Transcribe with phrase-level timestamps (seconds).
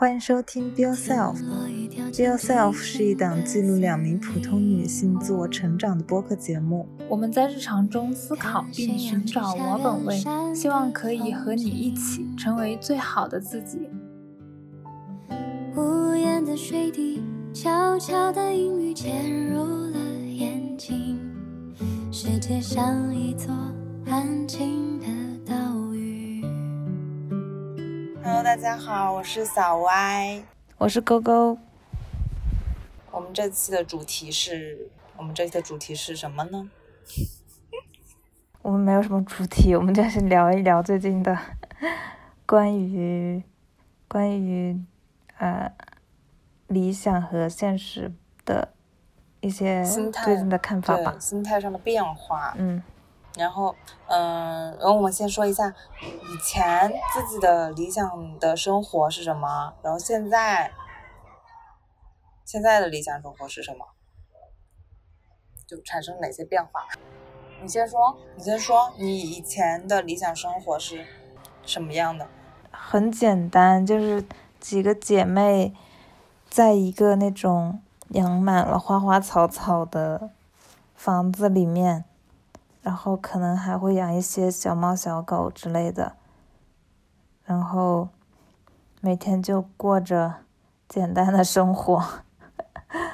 [0.00, 1.36] 欢迎收听 Be Yourself。
[1.92, 6.88] Be Yourself 是一档记录两名普通女性自我成长的播客节目。
[7.06, 10.18] 我们在日常中思考并寻找我本位，
[10.54, 13.90] 希望可以和你一起成为最好的自己。
[15.76, 17.22] 无言的水滴，
[17.52, 21.20] 悄悄的阴雨潜入了眼睛。
[22.10, 23.54] 世界像一座
[24.06, 24.79] 安静
[28.42, 30.42] Hello，大家好，我是小歪。
[30.78, 31.58] 我是勾勾，
[33.10, 36.70] 我们这期的主题是，我们这期的主题是什么呢？
[38.62, 41.38] 我们没有什么主题，我们就是聊一聊最近的
[42.46, 43.42] 关于
[44.08, 44.82] 关于
[45.36, 45.70] 呃
[46.68, 48.10] 理想和现实
[48.46, 48.72] 的
[49.40, 49.84] 一些
[50.24, 51.20] 最近的看法吧对，。
[51.20, 52.54] 心态上的变化。
[52.56, 52.82] 嗯，
[53.36, 53.74] 然后，
[54.08, 60.72] 嗯，然后我们先说一下以前自己的理想的生活是什么，然后现在
[62.44, 63.86] 现在的理想生活是什么，
[65.66, 66.86] 就产生哪些变化？
[67.62, 71.06] 你先说，你先说，你以前的理想生活是
[71.64, 72.26] 什么样的？
[72.72, 74.24] 很简单，就是
[74.58, 75.74] 几个姐妹
[76.48, 80.30] 在一个那种养满了花花草草的
[80.94, 82.04] 房子里面，
[82.82, 86.16] 然后可能还会养一些小猫小狗之类的，
[87.44, 88.08] 然后
[89.00, 90.44] 每天就过着
[90.88, 92.02] 简单的生活。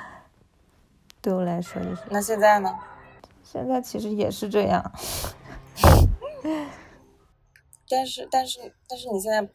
[1.20, 2.78] 对我来说就是，那现在呢？
[3.42, 4.92] 现在其实也是这样。
[7.88, 9.48] 但是，但是，但是你现在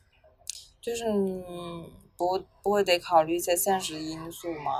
[0.81, 1.43] 就是你
[2.17, 4.71] 不不会得考虑一些现实因素吗？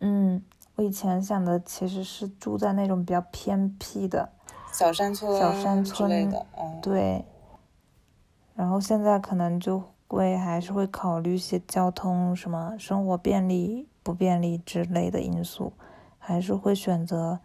[0.00, 0.42] 嗯，
[0.80, 4.32] 我以前想的其实是住在那种比较偏僻的，
[4.72, 7.24] 小山村小山之类村的，嗯，对。
[8.54, 15.74] 然后现在可能就会还是会考虑一些交通什么生活便利不便利之类的因素，
[16.18, 17.40] 还是会选择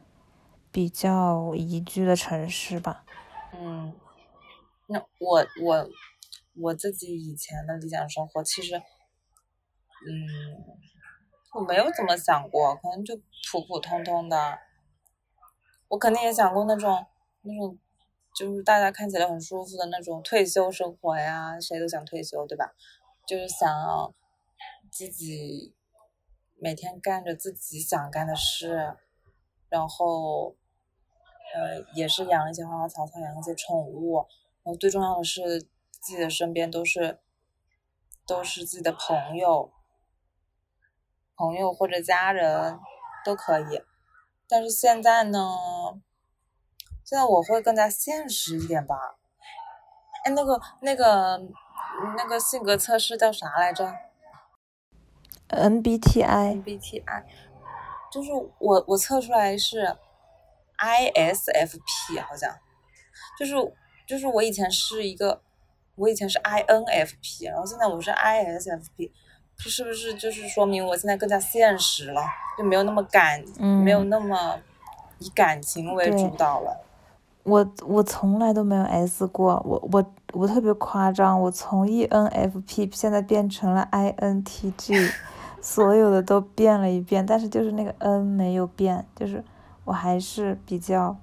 [0.72, 3.04] 比较宜居的城市吧。
[3.54, 3.92] 嗯，
[4.88, 5.90] 那我我
[6.62, 8.82] 我自己以前的理想生活，其实，嗯，
[11.56, 13.16] 我没有怎么想过，可能就
[13.50, 14.60] 普普通通的。
[15.88, 17.06] 我肯定也想过那种
[17.44, 17.80] 那种，
[18.36, 22.76] 就是大家看起来很舒服的那种退休生活呀，谁都想退休，对吧？
[23.26, 24.14] 就是想
[24.92, 25.74] 自己
[26.60, 28.98] 每天干着自己想干的事，
[29.70, 30.58] 然后，
[31.56, 34.18] 呃，也是养一些花花草草，养一些宠物，
[34.64, 37.22] 然后最重要的是自己的身边都是
[38.28, 39.72] 都是自己的朋友，
[41.36, 42.80] 朋友或者家人
[43.24, 43.82] 都可以。
[44.48, 45.40] 但是现在呢，
[47.04, 49.18] 现在我会更加现实一点吧。
[50.24, 51.42] 哎，那个那个
[52.18, 53.94] 那个性格测试叫啥来着
[55.50, 57.24] ？MBTI，MBTI，
[58.12, 59.96] 就是我我测出来是
[60.78, 62.58] ISFP 好像，
[63.40, 63.54] 就是
[64.08, 65.44] 就是我以前是一个，
[65.96, 69.12] 我以前是 INFP，然后现在我是 ISFP，
[69.58, 72.22] 这是不是就是说明我现在更加现实了，
[72.58, 74.58] 就没有那么感，嗯没有那么
[75.20, 76.82] 以感情为主导了。
[77.44, 85.12] 我我从来都没有 S 过，我我我特别夸张，我从 E ENFP 现在变成了 INTG，
[85.62, 89.44] 所有的都变了一遍，但是就是那个 N 没有变，就是
[89.84, 91.16] 我还是比较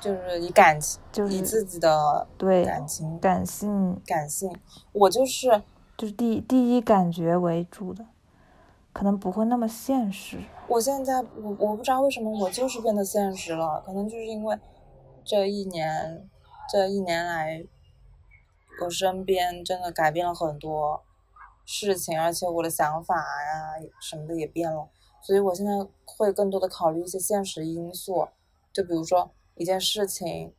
[0.00, 4.52] 就是以感情，就是以自己的对感情感性，感性，
[4.90, 5.62] 我就是
[6.02, 8.04] 就是第第一感觉为主的，
[8.92, 10.36] 可能不会那么现实。
[10.66, 14.58] 我现在我我不知道为什么我就是变得现实了，可能就是因为
[15.22, 16.28] 这一年
[16.68, 17.64] 这一年来，
[18.82, 21.04] 我身边真的改变了很多
[21.64, 24.88] 事情，而且我的想法呀、什么的也变了，
[25.20, 25.70] 所以我现在
[26.04, 28.26] 会更多的考虑一些现实因素，
[28.72, 30.52] 就比如说一件事情，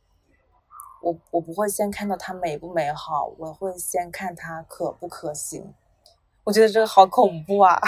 [1.04, 5.74] 我我不会先看到它美不美好，我会先看它可不可行。
[6.44, 7.78] 我觉得这个好恐怖啊！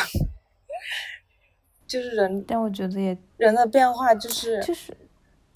[1.87, 4.97] 就是人但我觉得也人的变化就是就是，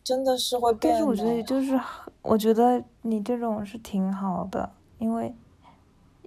[0.03, 0.95] 真的是会变。
[0.95, 1.79] 但是我觉得就是，
[2.23, 5.35] 我觉得你这种是挺好的，因为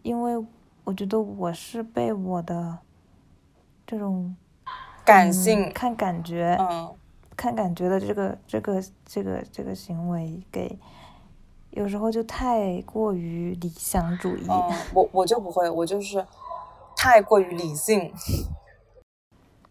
[0.01, 0.45] 因为
[0.83, 2.77] 我觉得我是被我的
[3.87, 4.35] 这种
[4.65, 4.71] 嗯
[5.05, 6.93] 感性，看感觉，嗯
[7.35, 10.77] 看感觉的这个这个这个这个行为给，
[11.75, 14.45] 有时候就太过于理想主义。
[14.47, 16.25] 嗯，我我就不会，我就是
[16.95, 18.13] 太过于理性。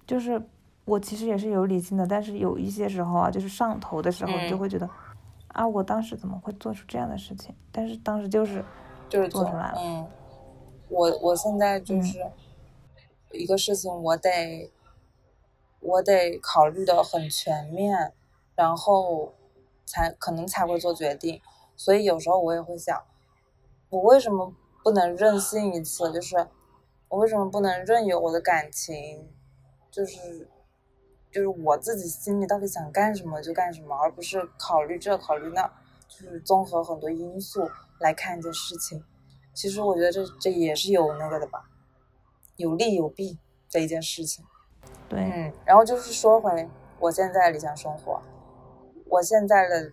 [0.05, 0.41] 就是
[0.85, 4.89] 我其实也是有理性的，但是有一些时候啊，就是上头的时候，嗯你就会觉得，
[5.49, 7.55] 啊，我当时怎么会做出这样的事情？
[7.71, 8.65] 但是当时就是
[9.09, 10.07] 就是做做出来了嗯，
[10.89, 12.19] 我我现在就是
[13.31, 14.73] 一个事情，我得
[15.79, 18.13] 我得考虑的很全面，
[18.57, 19.33] 然后
[19.87, 21.41] 才可能才会做决定。
[21.83, 23.03] 所以有时候我也会想，
[23.91, 26.13] 我为什么不能任性一次？
[26.13, 26.47] 就是
[27.09, 29.29] 我为什么不能任由我的感情，
[29.91, 30.49] 就是
[31.33, 35.69] 就是我自己心里到底想干什么就干什么，而不是考虑这考虑那，
[36.07, 37.69] 就是综合很多因素
[37.99, 39.05] 来看一件事情。
[39.53, 41.69] 其实我觉得这这也是有那个的吧，
[42.59, 43.41] 有利有弊
[43.73, 44.45] 的一件事情。
[45.09, 46.69] 对，嗯，然后就是说回
[47.01, 48.23] 我现在理想生活，
[49.07, 49.93] 我现在的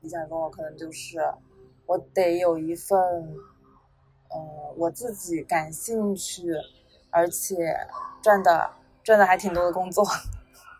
[0.00, 1.18] 理想生活可能就是
[1.86, 2.98] 我得有一份，
[4.34, 6.54] 嗯，我自己感兴趣，
[7.10, 7.76] 而且
[8.22, 8.70] 赚的
[9.02, 10.04] 赚的还挺多的工作，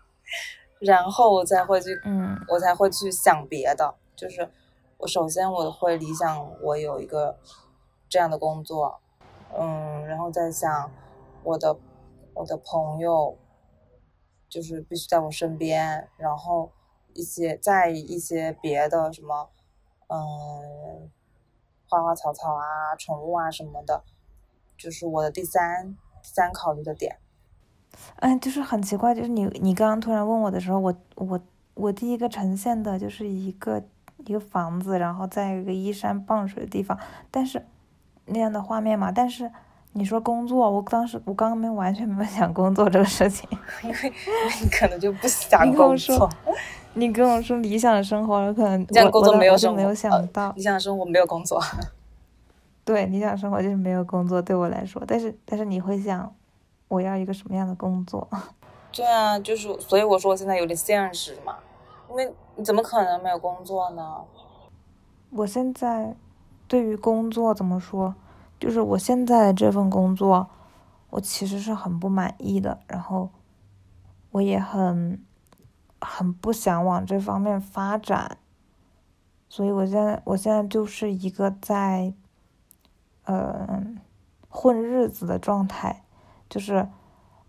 [0.78, 3.94] 然后我才会去，嗯我才会去想别的。
[4.14, 4.48] 就是
[4.98, 7.38] 我首先我会理想我有一个
[8.08, 9.00] 这样的工作，
[9.58, 10.90] 嗯，然后再想
[11.42, 11.76] 我的
[12.34, 13.36] 我的朋友，
[14.48, 16.70] 就是必须在我身边，然后
[17.18, 19.50] 一些在一些别的什么，
[20.06, 21.10] 嗯，
[21.88, 24.04] 花花草草啊、宠物啊什么的，
[24.76, 27.18] 就是我的第三第三考虑的点。
[28.20, 31.40] 哎，就是很奇怪，就是你你刚刚突然问我的时候，我我
[31.74, 33.82] 我第一个呈现的就是一个
[34.18, 36.96] 一个房子，然后在一个依山傍水的地方，
[37.32, 37.66] 但是
[38.26, 39.10] 那样的画面嘛。
[39.10, 39.50] 但是
[39.94, 43.48] 你说工作，我当时我刚刚没完全没有想工作这个事情。
[43.82, 44.12] 因为
[44.62, 46.30] 你可能就不想工作，
[46.98, 51.62] 你跟我说理想的生活，我可能这样我工作没有没有想到，理想的生活没有工作。
[52.84, 56.34] 对理想生活就是没有工作对我来说，但是但是你会想，
[56.88, 58.26] 我要一个什么样的工作？
[58.90, 61.56] 对啊，就是所以我说我现在有点现实嘛，
[62.10, 64.16] 因为你怎么可能没有工作呢？
[65.30, 66.16] 我现在
[66.66, 68.14] 对于工作怎么说，
[68.58, 70.48] 就是我现在的这份工作，
[71.10, 73.28] 我其实是很不满意的，然后
[74.30, 75.22] 我也很
[76.00, 78.38] 很不想往这方面发展，
[79.48, 82.12] 所以我现在我现在就是一个在
[83.24, 83.82] 呃
[84.48, 86.04] 混日子的状态，
[86.48, 86.88] 就是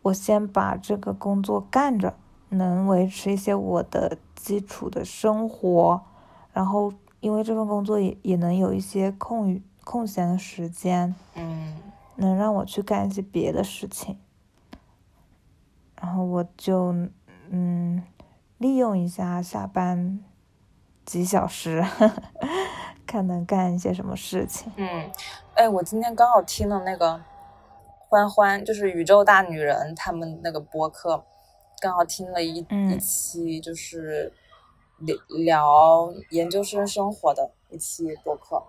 [0.01, 2.15] 我先把这个工作干着，
[2.49, 6.01] 能维持一些我的基础的生活，
[6.53, 11.77] 然后因为这份工作也也能有一些空余空闲的时间，嗯。
[12.21, 14.17] 能让我去干一些别的事情，
[16.01, 16.93] 然后我就
[17.49, 18.03] 嗯
[18.59, 20.19] 利用一下下班
[21.05, 21.83] 几小时，
[23.07, 24.69] 看能干一些什么事情。
[24.75, 25.09] 嗯，
[25.55, 27.21] 哎，我今天刚好听了那个
[28.09, 31.23] 欢欢，就是宇宙大女人他们那个播客，
[31.79, 34.33] 刚好听了一、嗯一期，就是
[34.97, 35.15] 聊
[35.45, 38.61] 聊研究生生活的一期播客。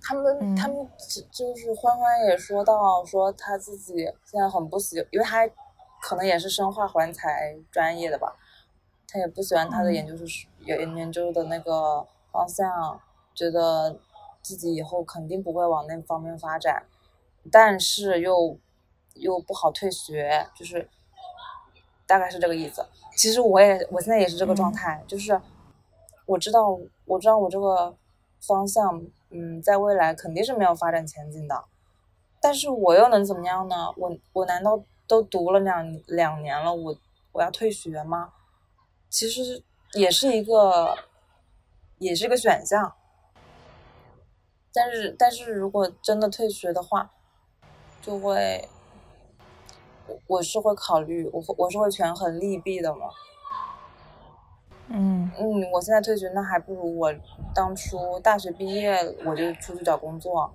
[0.00, 5.46] 他们、嗯他们就就是欢欢也说到说他自己现在很不喜，因为他
[6.00, 8.34] 可能也是生化环材专业的吧，
[9.10, 13.00] 他也不喜欢他的嗯研究是研研究的那个方向，
[13.34, 13.98] 觉得
[14.42, 16.84] 自己以后肯定不会往那方面发展，
[17.50, 18.58] 但是又
[19.14, 20.86] 又不好退学，就是
[22.06, 22.84] 大概是这个意思。
[23.16, 25.40] 其实我也我现在也是这个状嗯态，就是
[26.26, 27.96] 我知道我知道我这个
[28.40, 31.64] 方向，嗯，在未来肯定是没有发展前景的，
[32.40, 33.92] 但是我又能怎么样呢？
[33.96, 36.94] 我我难道都读了两两年了，我
[37.32, 38.34] 我要退学吗？
[39.08, 39.62] 其实
[39.94, 40.96] 也是一个，
[41.98, 42.94] 也是一个选项。
[44.72, 47.10] 但是，但是如果真的退学的话，
[48.00, 48.68] 就会，
[50.06, 53.08] 我我是会考虑，我会我是会权衡利弊的嘛。
[54.90, 57.12] 嗯嗯，我现在退学，那还不如我
[57.54, 60.52] 当初大学毕业我就出去找工作。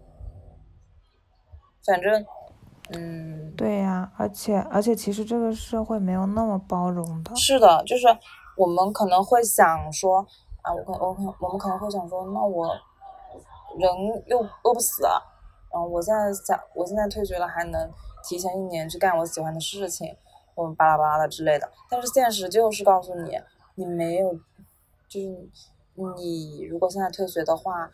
[1.86, 2.26] 反正，
[2.92, 7.36] 嗯，对呀、而且而且其实这个社会没有那么包容的。
[7.36, 8.08] 是的，就是
[8.56, 10.26] 我们可能会想说，
[10.62, 12.68] 啊，我可我可我们可能会想说，那我
[13.78, 15.04] 人又饿不死，
[15.72, 17.92] 然后我现在想，我现在退学了，还能
[18.24, 20.16] 提前一年去干我喜欢的事情，
[20.56, 21.70] 我们巴拉巴拉的之类的。
[21.90, 23.40] 但是现实就是告诉你，
[23.76, 24.34] 你没有，
[25.08, 25.50] 就是
[26.16, 27.90] 你如果现在退学的话，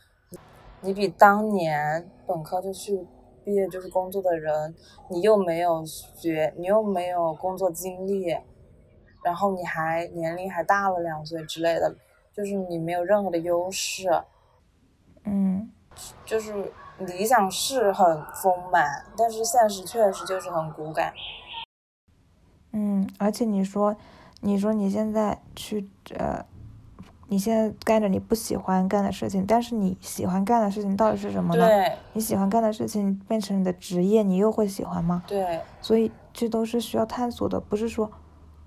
[0.82, 3.08] 你比当年本科就去
[3.44, 4.76] 毕业就是工作的人，
[5.10, 8.38] 你又没有学，你又没有工作经历，
[9.24, 11.96] 然后你还年龄还大了两岁之类的，
[12.34, 14.10] 就是你没有任何的优势，
[15.24, 15.70] 嗯
[16.26, 21.14] 就是理想是很丰满，但是现实确实就是很骨感。
[22.72, 23.96] 嗯，而且你说，
[24.42, 26.46] 你说你现在去呃
[27.28, 31.68] 你现在干着你不喜欢干的事情，但是你喜欢干的事情到底是什么呢？
[31.68, 35.24] 对你喜欢干的事情变成你的职业，你又会喜欢吗？
[35.28, 38.12] 对所以这都是需要探索的，不是说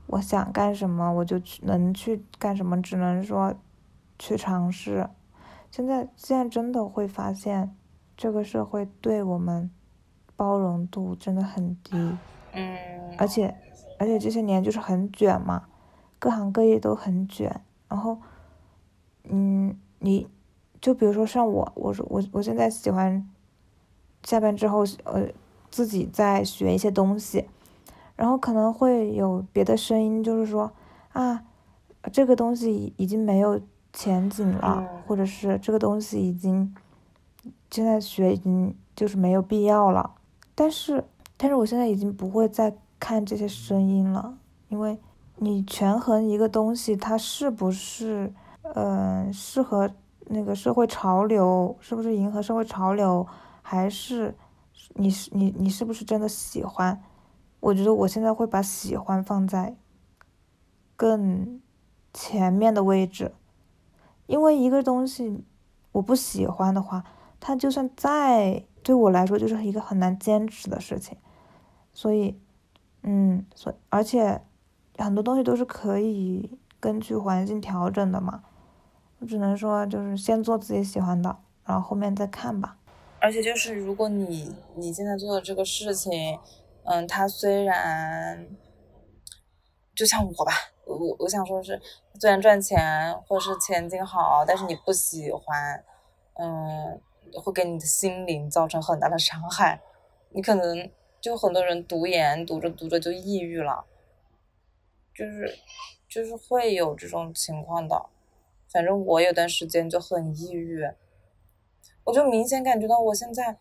[0.06, 3.54] 我想干什么我就去能去干什么，只能说
[4.18, 5.08] 去尝试。
[5.70, 7.74] 现在现在真的会发现，
[8.16, 9.70] 这个社会对我们
[10.36, 11.96] 包容度真的很低，
[12.52, 13.54] 嗯，而且
[13.98, 15.68] 而且这些年就是很卷嘛，
[16.18, 18.18] 各行各业都很卷，然后
[19.24, 20.28] 嗯，你
[20.80, 23.26] 就比如说像我，我说我我现在喜欢
[24.24, 25.28] 下班之后呃
[25.70, 27.48] 自己在学一些东西，
[28.22, 30.70] 然后可能会有别的声音，就是说
[31.12, 31.42] 啊，
[32.12, 33.60] 这个东西已已经没有
[33.92, 36.72] 前景了，嗯或者是这个东西已经
[37.68, 40.12] 现在学已经就是没有必要了。
[40.54, 41.04] 但是，
[41.36, 44.38] 但是我现在已经不会再看这些声音了，
[44.68, 44.96] 因为
[45.38, 49.90] 你权衡一个东西它是不是，呃，适合
[50.28, 53.26] 那个社会潮流，是不是迎合社会潮流，
[53.62, 54.32] 还是
[54.94, 57.02] 你是你你是不是真的喜欢？
[57.62, 59.76] 我觉得我现在会把喜欢放在
[60.96, 61.60] 更
[62.12, 63.32] 前面的位置，
[64.26, 65.44] 因为一个东西
[65.92, 67.04] 我不喜欢的话，
[67.38, 71.16] 它就算再对我来说就是一个很难坚持的事情，
[71.92, 72.36] 所以，
[73.04, 74.42] 嗯，所而且
[74.98, 78.42] 很多东西都是可以根据环境调整的嘛，
[79.20, 82.76] 我只能说就是先做自己喜欢的，然后后面再看吧。
[83.20, 86.10] 而且就是如果你你现在做的这个事情，
[86.84, 88.48] 嗯，他虽然
[89.94, 90.52] 就像我吧，
[90.84, 91.80] 我我想说的是，
[92.18, 95.84] 虽然赚钱或者是前景好，但是你不喜欢，
[96.34, 97.00] 嗯，
[97.42, 99.80] 会给你的心灵造成很大的伤害。
[100.30, 103.84] 你可能就很多人读研读着读着就抑郁了，
[105.14, 105.58] 就是
[106.08, 108.06] 就是会有这种情况的。
[108.70, 110.82] 反正我有段时间就很抑郁，
[112.04, 113.58] 我就明显感觉到我现在，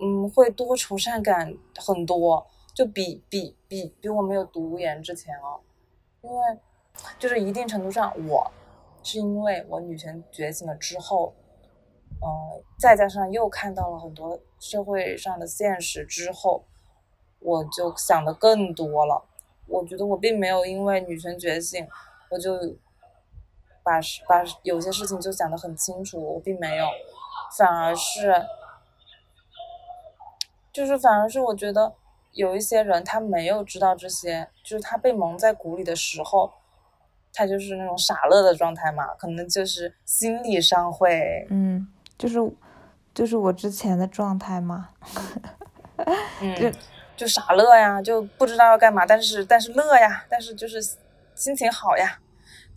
[0.00, 5.60] 嗯，会多愁善感很多，就比比比比我没有读研之前哦，
[6.22, 6.58] 因为
[7.18, 8.50] 就是一定程度上，我
[9.02, 11.34] 是因为我女权觉醒了之后，
[12.20, 16.64] 嗯、再加上又看到了很多社会上的现实之后，
[17.38, 19.24] 我就想的更多了。
[19.66, 21.86] 我觉得我并没有因为女权觉醒，
[22.28, 22.58] 我就
[23.82, 26.86] 把把有些事情就想得很清楚，我并没有，
[27.56, 28.34] 反而是，
[30.72, 31.94] 就是反而是我觉得
[32.34, 36.52] 有一些人他没有知道这些，就是他被蒙在鼓里的时候，
[37.32, 41.88] 他就是那种傻乐的状态嘛，可能就是心理上会，嗯，
[42.18, 42.38] 就是
[43.14, 44.90] 就是我之前的状态嘛。
[46.58, 46.74] 就嗯，
[47.16, 50.82] 就傻乐呀，就不知道要干嘛，但是但是乐呀，但是就是
[51.36, 52.18] 心情好呀，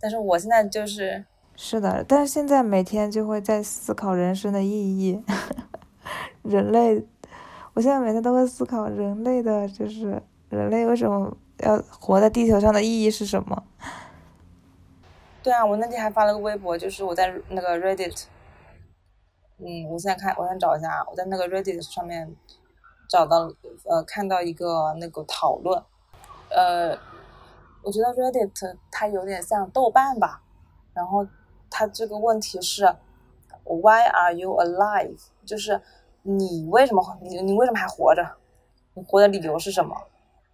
[0.00, 1.24] 但是我现在就是
[1.56, 5.20] 是的，但是现在每天就会在思考人生的意义，
[6.42, 7.04] 人类，
[7.78, 13.62] 我现在每天都会思考人类的，就是人类为什么要活在地球上的意义是什么？
[15.44, 18.24] 对啊，我那天还发了个微博，就是我在那个 Reddit，
[19.58, 22.34] 嗯，我现在看，我想找一下，我在那个 Reddit 上面
[23.08, 23.48] 找到，
[23.84, 25.80] 呃，看到一个那个讨论，
[26.48, 26.98] 呃，
[27.84, 30.42] 我觉得 Reddit 它有点像豆瓣吧，
[30.92, 31.24] 然后
[31.70, 32.92] 它这个问题是
[33.62, 35.20] Why are you alive？
[35.46, 35.80] 就是
[36.22, 38.36] 你为什么你你为什么还活着？
[38.94, 39.96] 你活的理由是什么？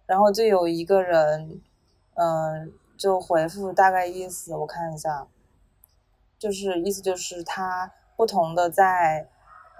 [0.05, 1.61] 然后就有一个人，
[2.13, 5.27] 嗯、就回复大概意思，我看一下，
[6.37, 9.27] 就是意思就是他不同的在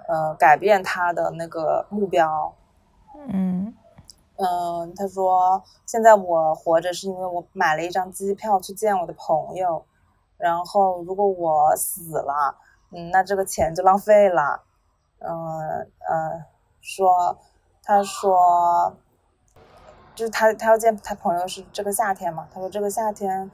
[0.08, 2.54] 呃改变他的那个目标，
[3.28, 3.72] 嗯
[4.36, 9.86] 嗯，他说现在我活着是因为我买了一张机票去见我的朋友，
[10.36, 12.56] 然后如果我死了，
[12.90, 14.64] 嗯，那这个钱就浪费了，
[15.18, 16.44] 嗯嗯，
[16.80, 17.38] 说
[17.82, 18.96] 他说
[20.14, 23.50] 就是他他要见他朋友是这个夏天嘛，他说这个夏天，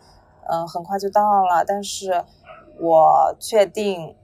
[0.49, 2.25] 嗯，很快就到了，但是
[2.78, 4.16] 我确定。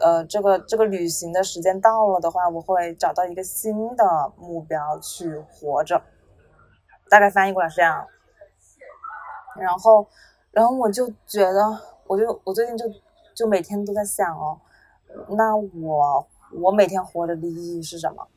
[0.00, 6.02] 呃，这个这个旅行的时间到了的话，我会找到一个新的目标去活着，
[7.10, 8.06] 大概翻译过来是这样。
[9.56, 10.06] 然后，
[10.50, 12.86] 然后我就觉得，我就我最近就
[13.34, 14.58] 就每天都在想哦，
[15.36, 18.28] 那我我每天活着的意义是什么？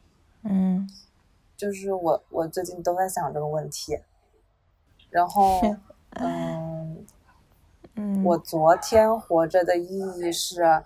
[0.43, 0.87] 嗯
[1.57, 3.97] 就是我我最近都在想这个问题。
[5.09, 5.61] 然后，
[6.19, 7.05] 嗯，
[7.95, 10.83] 嗯，我昨天活着的意义是，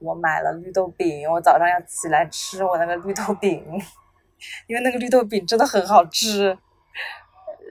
[0.00, 3.64] 我买了绿豆饼，我早上要起来吃我那个绿豆饼，
[4.66, 6.58] 因为那个绿豆饼真的很好吃。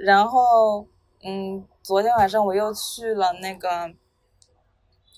[0.02, 0.88] 然后，
[1.26, 3.94] 嗯，昨天晚上我又去了那个，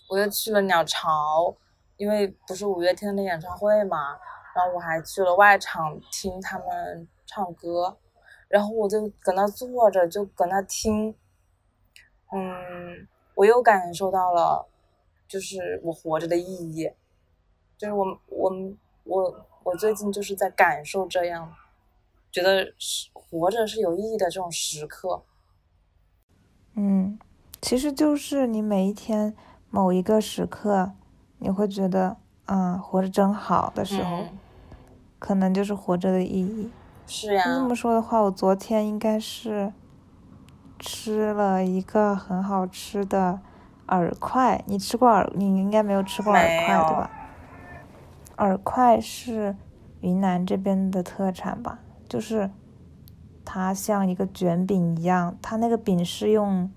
[0.09, 1.55] 我又去了鸟巢，
[2.01, 4.17] 因为不是五月天的演唱会嘛，
[4.55, 7.95] 然后我还去了外场听他们唱歌，
[8.47, 11.13] 然后我就搁那坐着，就搁那听，
[12.31, 14.67] 嗯，我又感受到了，
[15.27, 16.91] 就是我活着的意义，
[17.77, 18.51] 就是我我
[19.03, 21.53] 我我最近就是在感受这样，
[22.31, 25.23] 觉得是活着是有意义的这种时刻。
[26.73, 27.19] 嗯，
[27.61, 29.35] 其实就是你每一天
[29.69, 30.93] 某一个时刻，
[31.43, 34.37] 你会觉得，嗯，活着真好的时候，嗯
[35.17, 36.71] 可能就是活着的意义。
[37.07, 39.73] 是呀，这么说的话，我昨天应该是
[40.79, 43.39] 吃了一个很好吃的
[43.87, 44.63] 饵块。
[44.67, 45.29] 你吃过饵？
[45.35, 47.11] 你应该没有吃过饵块对吧？
[48.37, 49.55] 饵块是
[50.01, 51.79] 云南这边的特产吧？
[52.07, 52.49] 就是
[53.45, 56.71] 它像一个卷饼一样，它那个饼是用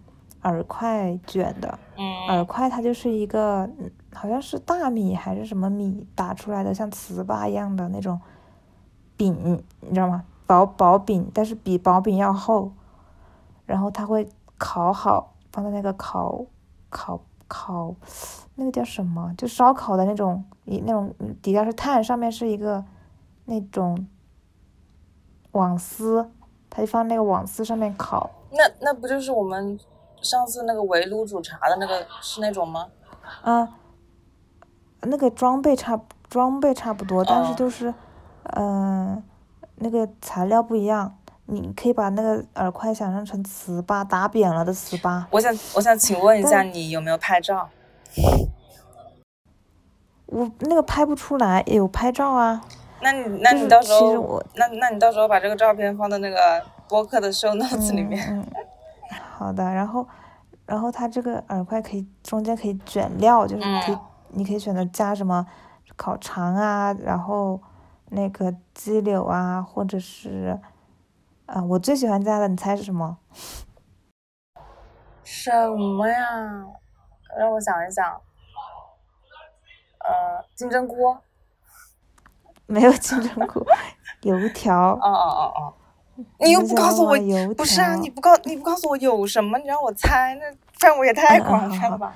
[0.44, 1.78] 饵块卷的。
[1.96, 8.20] 饵嗯块它就是一个，嗯好像是大米还是什么米打出来的，像糍粑一样的那种
[9.16, 10.24] 饼，你知道吗？
[10.46, 12.70] 薄薄饼，但是比薄饼要厚。
[13.66, 16.44] 然后它会烤好，放在那个烤
[16.90, 17.94] 烤烤，
[18.56, 19.32] 那个叫什么？
[19.38, 22.84] 就烧烤的那种，一那种嗯底下是炭，上面是一个
[23.46, 24.06] 那种
[25.52, 26.30] 网丝，
[26.68, 28.30] 它就放那个网丝上面烤。
[28.50, 29.78] 那那不就是我们
[30.24, 32.88] 上次那个围炉煮茶的那个是那种吗？
[33.42, 33.68] 啊，
[35.02, 37.94] 那个装备差装备差不多，但是哦就是，
[38.56, 39.22] 嗯、
[39.76, 41.16] 那个材料不一样。
[41.46, 45.22] 你可以把那个耳块想象成糍粑，打扁了的糍粑。
[45.30, 47.68] 我想我想请问一下，你有没有拍照？
[50.24, 52.64] 我那个拍不出来，有拍照啊。
[53.02, 58.26] 那你那你到时候其实我那那你到时候把这个照片放到那个播客的 show notes 里面。
[58.30, 58.64] 嗯，嗯
[59.36, 60.06] 好的，然后，
[60.66, 64.00] 然后它这个饵块可以中间可以卷料，就是可以，嗯
[64.36, 65.46] 你可以选择加什么
[65.96, 67.60] 烤肠啊，然后
[68.10, 70.58] 那个鸡柳啊，或者是，
[71.46, 73.18] 啊、我最喜欢加的，你猜是什么？
[75.22, 76.66] 什么呀？
[77.38, 78.04] 让我想一想。
[80.00, 81.16] 呃，金针菇。
[82.66, 83.64] 没有金针菇，
[84.22, 84.94] 油条。
[84.94, 85.74] 哦哦哦哦。
[86.38, 87.94] 你又不告诉我你想要吗油不是啊？
[87.96, 90.44] 你不告你不告诉我有什么，你让我猜，那
[90.78, 92.14] 范围也太广了吧？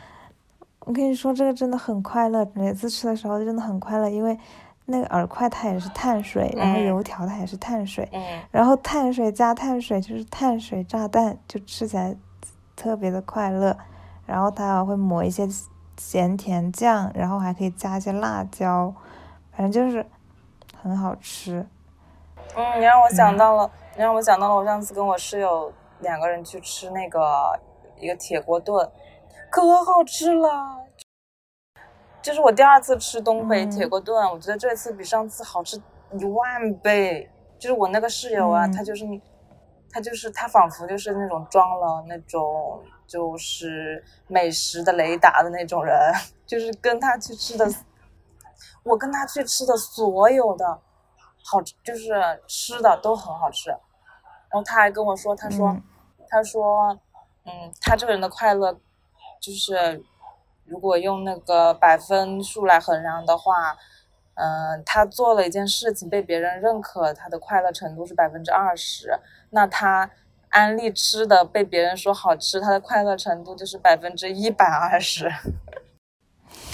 [0.81, 4.39] 我跟你说，这个真的很快乐，每次吃的时候真的很快乐，因为
[4.87, 12.17] 那个饵块它也是碳水，然后嗯油条它也是碳水，嗯然后碳水加碳水就是碳水炸弹，就吃起来
[12.75, 13.77] 特别的快乐。
[14.27, 15.49] 然后它还会抹一些
[15.97, 18.95] 咸甜酱，然后还可以加一些辣椒，
[19.53, 20.05] 反正就是
[20.83, 21.67] 很好吃。
[22.55, 27.59] 嗯，你让我想嗯到了，你让我想到了，我上次跟我室友两个人去吃那个
[27.99, 28.89] 一个铁锅炖，
[29.51, 30.87] 可好吃了。
[32.23, 35.83] 这是我第二次吃东北嗯铁锅炖，我觉得这次比上次好吃
[36.13, 37.29] 一万倍。
[37.59, 39.05] 就是我那个室友啊，嗯他就是
[39.91, 45.93] 他就是他仿佛就是那种装了那种就是美食的雷达的那种人，
[46.47, 47.69] 就是跟他去吃的，
[48.85, 50.81] 我跟他去吃的所有的
[51.43, 52.15] 好就是
[52.47, 53.77] 吃的都很好吃。
[54.51, 55.83] 然后他还跟我说，他说，嗯
[56.29, 56.99] 他说，
[57.45, 58.73] 嗯，他这个人的快乐，
[59.41, 60.03] 就是
[60.65, 63.77] 如果用那个百分数来衡量的话，
[64.35, 69.19] 嗯、他做了一件事情被别人认可，他的快乐程度是百分之二十。
[69.51, 70.11] 那他
[70.51, 75.29] 安利吃的被别人说好吃，他的快乐程度就是百分之一百二十。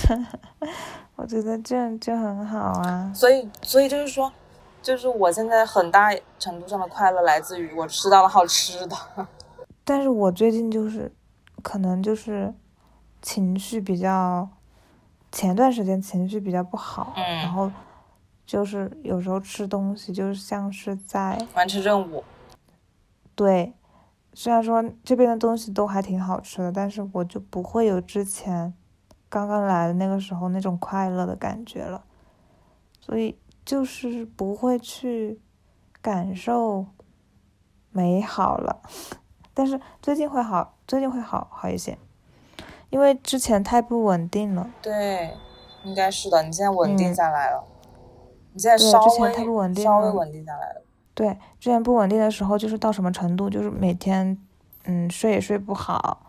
[1.16, 3.12] 我觉得这样就很好啊。
[3.14, 4.30] 所以，所以就是说，
[4.84, 8.94] 就是我现在很大程度上的快乐来自于我吃到了好吃的。
[9.82, 11.10] 但是我最近就是，
[11.62, 12.52] 可能就是
[13.22, 14.46] 情绪比较，
[15.32, 17.70] 前段时间情绪比较不好，嗯然后
[18.44, 22.22] 就是有时候吃东西就是像是在完成任务，
[23.34, 23.72] 对，
[24.34, 28.74] 虽然说这边的东西都还挺好吃的，但是我就不会有之前
[29.30, 32.04] 刚刚来的那个时候那种快乐的感觉了，
[33.00, 35.40] 所以就是不会去
[36.03, 36.87] 感受
[37.90, 38.83] 美好了。
[39.53, 41.96] 但是最近会好，最近会好好一些，
[42.90, 44.68] 因为之前太不稳定了。
[44.83, 45.33] 对，
[45.85, 46.42] 应该是的。
[46.42, 47.64] 你现在稳定嗯下来了，
[48.53, 50.83] 你现在对稍微之前太不稳定了稍微稳定下来了。
[51.14, 51.29] 对，
[51.61, 54.37] 之前不稳定的时候，就是到什么程度，就是每天，
[54.83, 56.27] 嗯，睡也睡不好，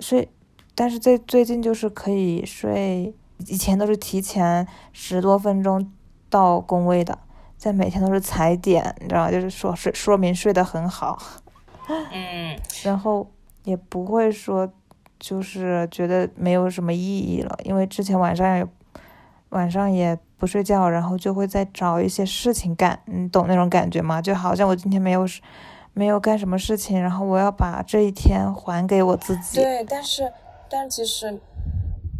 [0.00, 0.28] 睡，
[0.74, 3.14] 但是最最近就是可以睡，
[3.46, 5.92] 以前都是提前十多分钟
[6.28, 7.18] 到工位的，
[7.56, 9.30] 在每天都是踩点，你知道吗？
[9.30, 11.18] 就是说睡，说明睡得很好，
[12.12, 13.26] 嗯， 然后
[13.64, 14.70] 也不会说
[15.18, 18.66] 就是觉得没有什么意义了，因为之前晚上也
[19.50, 24.20] 晚上也不睡觉，然后就会再找一些事情干，你懂那种感觉吗？
[24.20, 25.26] 就好像我今天没有
[25.94, 29.62] 没有干什么事情，然后我要把这一天还给我自己。
[29.62, 30.30] 对，但是
[30.68, 31.40] 但其实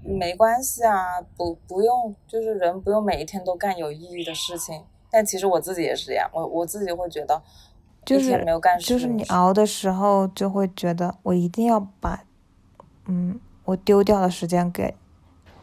[0.06, 4.82] 没关系啊，不不用，就是人不用每一天都干有意义的事情。
[5.10, 7.42] 但其实我自己也是这样，我我自己会觉得。
[8.04, 12.22] 就是没有干就是你熬的时候，就会觉得我一定要把，
[13.06, 14.94] 嗯，我丢掉的时间给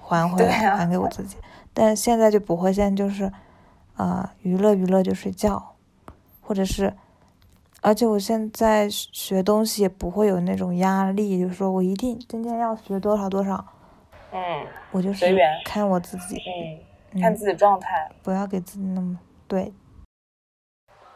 [0.01, 1.38] 还回来，还给我自己。
[1.73, 3.32] 但现在就不会，现在就是，
[3.95, 5.75] 啊，娱乐娱乐就睡觉，
[6.41, 6.93] 或者是，
[7.79, 13.65] 而且我现在学东西也不会有那种压力，就是说我一定今天要学多少多少。
[14.34, 14.67] 嗯。
[14.91, 15.26] 我就是
[15.63, 16.38] 看我自己。
[17.13, 17.22] 嗯。
[17.22, 18.12] 看自己状态。
[18.24, 19.72] 不要给自己那么对。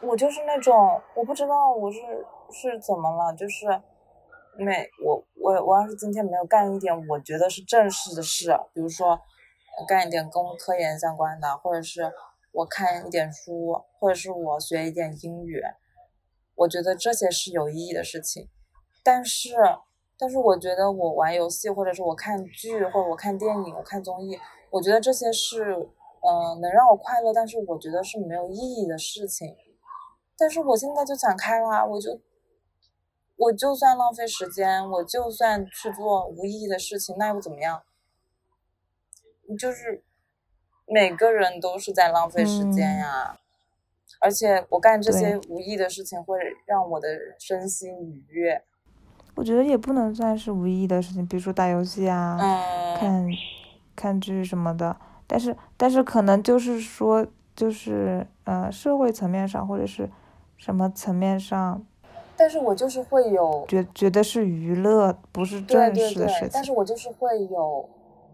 [0.00, 1.98] 我就是那种，我不知道我是
[2.52, 3.66] 是怎么了，就是
[4.56, 9.20] 每我我我要是今天没有干一点我觉得是正事的事，比如说
[9.88, 12.12] 干一点跟科研相关的，或者是
[12.52, 15.60] 我看一点书，或者是我学一点英语，
[16.54, 18.48] 我觉得这些是有意义的事情。
[19.02, 19.56] 但是
[20.18, 24.36] 但是我觉得我玩游戏，或者是我看剧，或者我看电影，我看综艺，
[24.70, 25.74] 我觉得这些是
[26.22, 29.56] 嗯能让我快乐，但是我觉得是没有意义的事情。
[30.36, 32.20] 但是我现在就想开了，我就，
[33.36, 37.82] 我就算浪费时间，我就算去做无意义的事情，那又怎么样？
[39.58, 40.02] 就是
[40.86, 43.38] 每个人都是在浪费时间呀，
[44.20, 48.64] 而且我干这些无意义的事情会让我的身心愉悦。
[49.38, 52.36] 我觉得也不能算是无意义的事情，比如说打游戏啊，
[52.98, 53.26] 看，
[53.94, 54.96] 看剧什么的。
[55.26, 57.24] 但是，但是可能就是说，
[57.54, 60.10] 就是呃，社会层面上或者是。
[60.60, 61.86] 什么层面上？
[62.36, 66.50] 但是我就是会有觉觉得是娱乐，不是正式的事情。
[66.52, 67.88] 但是我就是会有，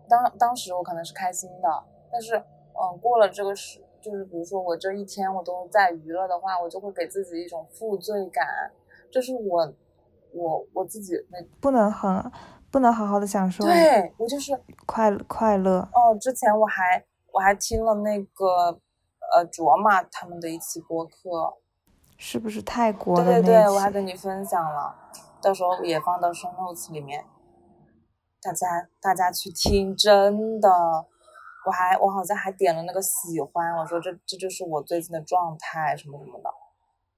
[0.08, 1.68] 当当时我可能是开心的，
[2.10, 8.46] 但是嗯，过了这个时，就是比如说我这一天我都在娱乐的话，我就会给自己一种负罪感，
[9.10, 9.70] 这是我
[10.34, 12.30] 我我自己那不能很
[12.70, 13.64] 不能好好的享受。
[13.64, 14.52] 对我就是
[14.84, 15.88] 快快乐。
[15.92, 18.78] 哦，之前我还我还听了那个
[19.32, 21.58] 呃卓玛他们的一期播客。
[22.16, 24.94] 是不是泰国的对对对，我还跟你分享了，
[25.42, 27.24] 到时候也放到 show notes 里面，
[28.40, 30.70] 大家大家去听，真的，
[31.66, 36.48] 我还我好像还点了那个喜欢，我说这这就是我最近的状态什么什么的，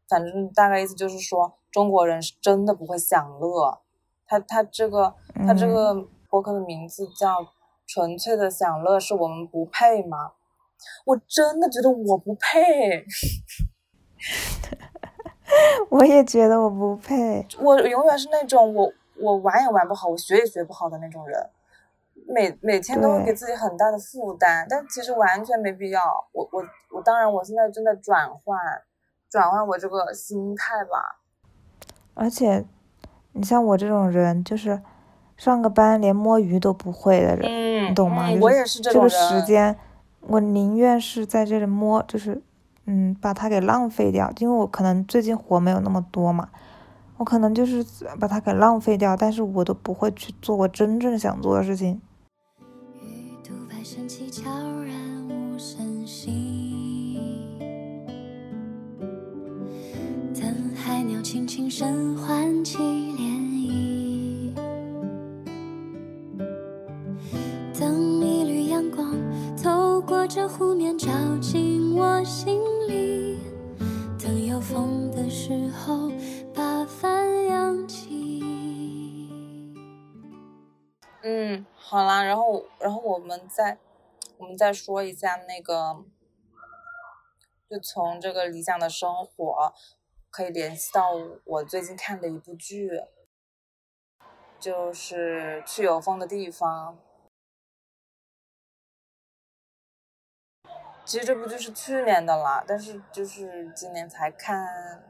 [0.09, 3.79] 反正大概意思就是说中国人是真的不会享乐，
[4.27, 5.15] 他他这个
[5.47, 5.95] 他这个
[6.31, 7.47] 博客的名字叫
[7.87, 10.33] 纯粹的享乐，是我们不配吗？
[11.05, 12.59] 我真的觉得我不配。
[15.91, 21.51] 我也觉得我不配，我永远是那种我我玩也玩不好，我学也学不好的那种人，
[22.27, 26.27] 每每天都会给自己很大的负担，但其实完全没必要。
[26.33, 28.59] 我我我当然我现在正在转换，
[29.29, 31.21] 转换我这个心态吧。
[32.17, 32.65] 而且，
[33.33, 34.83] 你像我这种人，就是
[35.37, 38.29] 上个班连摸鱼都不会的人，你懂吗？
[38.41, 39.11] 我也是这种人。
[39.11, 39.77] 这个时间，
[40.23, 42.43] 我宁愿是在这里摸，就是。
[42.89, 46.49] 嗯，把它给浪费掉，因为我可能最近活没有那么多嘛，
[47.17, 47.85] 我可能就是
[48.21, 52.01] 把它给浪费掉，但是我都不会去做我真正想做的事情。
[53.45, 53.53] 等
[61.37, 63.21] 轻轻声唤起涟
[63.53, 64.55] 漪，
[67.79, 69.15] 等一缕阳光
[69.63, 71.11] 透过这湖面照
[71.43, 73.37] 进我心里，
[74.19, 74.59] 等有。
[74.59, 76.11] 风的时候，
[76.55, 78.43] 把帆扬起。
[81.23, 83.77] 嗯，好啦，然后，然后我们再，
[84.39, 86.03] 我们再说一下那个，
[87.69, 89.75] 就从这个理想的生活，
[90.37, 91.13] 可以联系到
[91.45, 92.91] 我最近看的一部剧，
[94.61, 96.99] 就是去有风的地方。
[101.07, 105.03] 其实这部剧是去年的了，但是就是今年才看，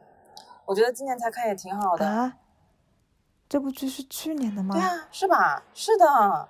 [0.65, 2.07] 我觉得今年才看也挺好的。
[2.07, 2.39] 啊？
[3.49, 4.77] 这部剧是去年的吗？
[4.77, 5.65] 对啊，是吧？
[5.75, 6.49] 是的。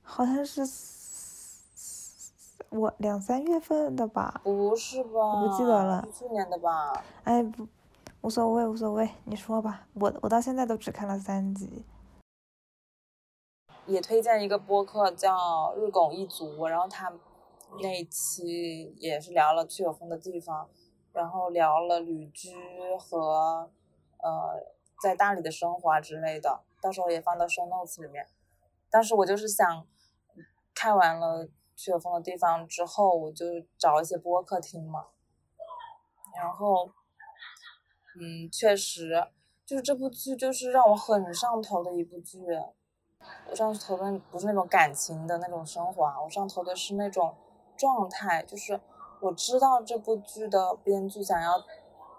[0.00, 0.64] 好像是
[2.72, 4.40] 我两三月份的吧？
[4.44, 5.10] 不是吧？
[5.10, 6.06] 我不记得了。
[6.12, 7.04] 去年的吧？
[7.24, 7.66] 哎，不，
[8.22, 9.86] 无所谓，无所谓，你说吧。
[9.94, 11.84] 我我到现在都只看了三集。
[13.86, 17.12] 也推荐一个播客叫日拱一族，然后他。
[17.80, 20.68] 那一期也是聊了去有风的地方，
[21.14, 22.54] 然后聊了旅居
[23.00, 23.70] 和
[24.18, 24.62] 呃
[25.02, 28.26] 在大理的生活啊之类的，到时候也放到 show notes 里面。
[28.90, 29.86] 当时我就是想，
[30.74, 31.48] 看完了
[31.82, 33.44] 去有风的地方之后，我就
[33.76, 35.06] 找一些播客听嘛。
[36.38, 36.86] 然后，
[38.20, 39.26] 嗯，确实，
[39.66, 42.38] 就是这部剧就是让我很上头的一部剧。
[43.48, 47.34] 我上头的不是那种感情的那种生活啊，我上头的是那种
[47.76, 48.80] 状态，就是
[49.20, 51.64] 我知道这部剧的编剧想要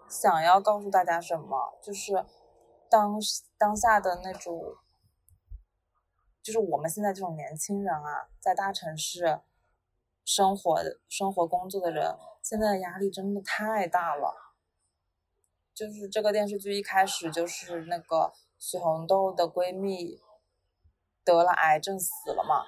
[0.10, 2.26] 想要告诉大家什么，就是
[2.90, 3.18] 当
[3.58, 4.76] 当下的那种，
[6.42, 9.40] 就是我们现在这种年轻人啊，在大城市
[10.26, 14.34] 生活生活工作的人，现在的压力真的太大了。
[15.74, 20.22] 就是这个电视剧一开始就是那个许红豆的闺蜜。
[21.26, 22.66] 得了癌症死了嘛，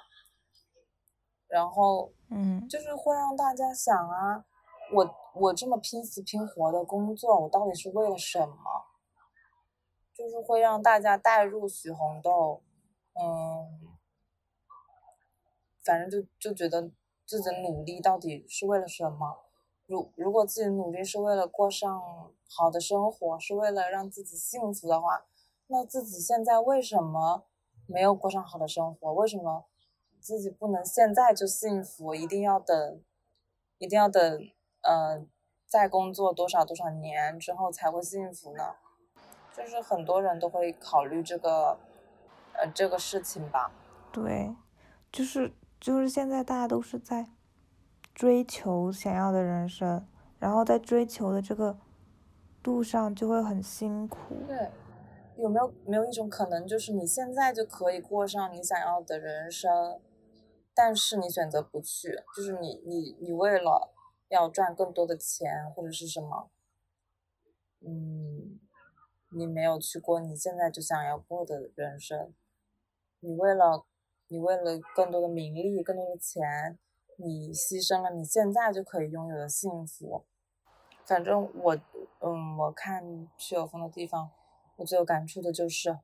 [1.46, 4.46] 然后，嗯，就是会让大家想啊，
[4.94, 8.56] 我我这么拼死拼活的工作，我到底是为了什么？
[10.14, 12.62] 就是会让大家带入许红豆，
[13.12, 13.98] 嗯，
[15.84, 16.90] 反正就就觉得
[17.26, 19.38] 自己努力到底是为了什么？
[19.86, 22.00] 如如果自己努力是为了过上
[22.48, 25.26] 好的生活，是为了让自己幸福的话，
[25.66, 27.44] 那自己现在为什么？
[27.88, 29.66] 没有过上好的生活，为什么
[30.18, 32.16] 自己不能现在就幸福？
[32.16, 33.00] 一定要等，
[33.78, 34.20] 一定要等，
[34.82, 35.24] 呃，
[35.68, 38.74] 再工作多少多少年之后才会幸福呢？
[39.56, 41.78] 就是很多人都会考虑这个，
[42.54, 43.70] 呃，这个事情吧。
[44.12, 44.52] 对，
[45.12, 47.28] 就是就是现在大家都是在
[48.14, 50.06] 追求想要的人生，
[50.38, 51.78] 然后在追求的这个
[52.64, 54.34] 路上就会很辛苦。
[54.46, 54.70] 对。
[55.38, 60.00] 有没有没有一种可能，就是你现在就可以过上你想要的人生，
[60.74, 63.92] 但是你选择不去，就是你你你为了
[64.28, 66.48] 要赚更多的钱或者是什么，
[67.86, 68.58] 嗯，
[69.36, 72.32] 你没有去过你现在就想要过的人生，
[73.20, 73.84] 你为了
[74.28, 76.78] 你为了更多的名利、更多的钱，
[77.16, 80.24] 你牺牲了你现在就可以拥有的幸福。
[81.04, 81.76] 反正我，
[82.20, 84.30] 嗯，我看去有风的地方。
[84.78, 85.98] 我最有感触的就是，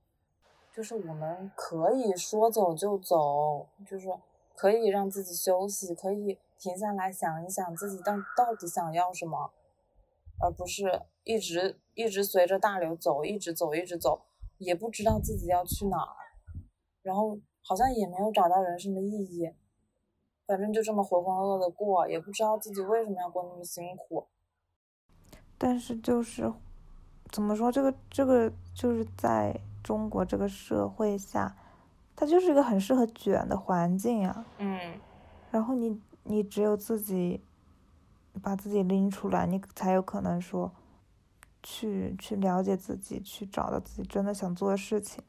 [0.72, 4.08] 就是我们可以说走就走，就是
[4.54, 9.52] 可以让自己休息，可以停下来想一想自己到到底想要什么，
[10.40, 14.22] 而不是一直一直随着大流走，一直走一直走，
[14.56, 16.16] 也不知道自己要去哪儿，
[17.02, 19.50] 然后好像也没有找到人生的意义，
[20.46, 24.26] 反正就这么浑浑噩噩的过，也不知道自己为什么要过那么辛苦，
[25.56, 26.52] 但是就是。
[27.30, 27.72] 怎么说？
[27.72, 31.56] 这个这个就是在中国这个社会下，
[32.14, 34.44] 它就是一个很适合卷的环境啊。
[34.58, 35.00] 嗯。
[35.50, 37.42] 然后你你只有自己
[38.42, 40.70] 把自己拎出来，你才有可能说
[41.62, 45.24] 去去了解自己，去找到自己真的想做的事情。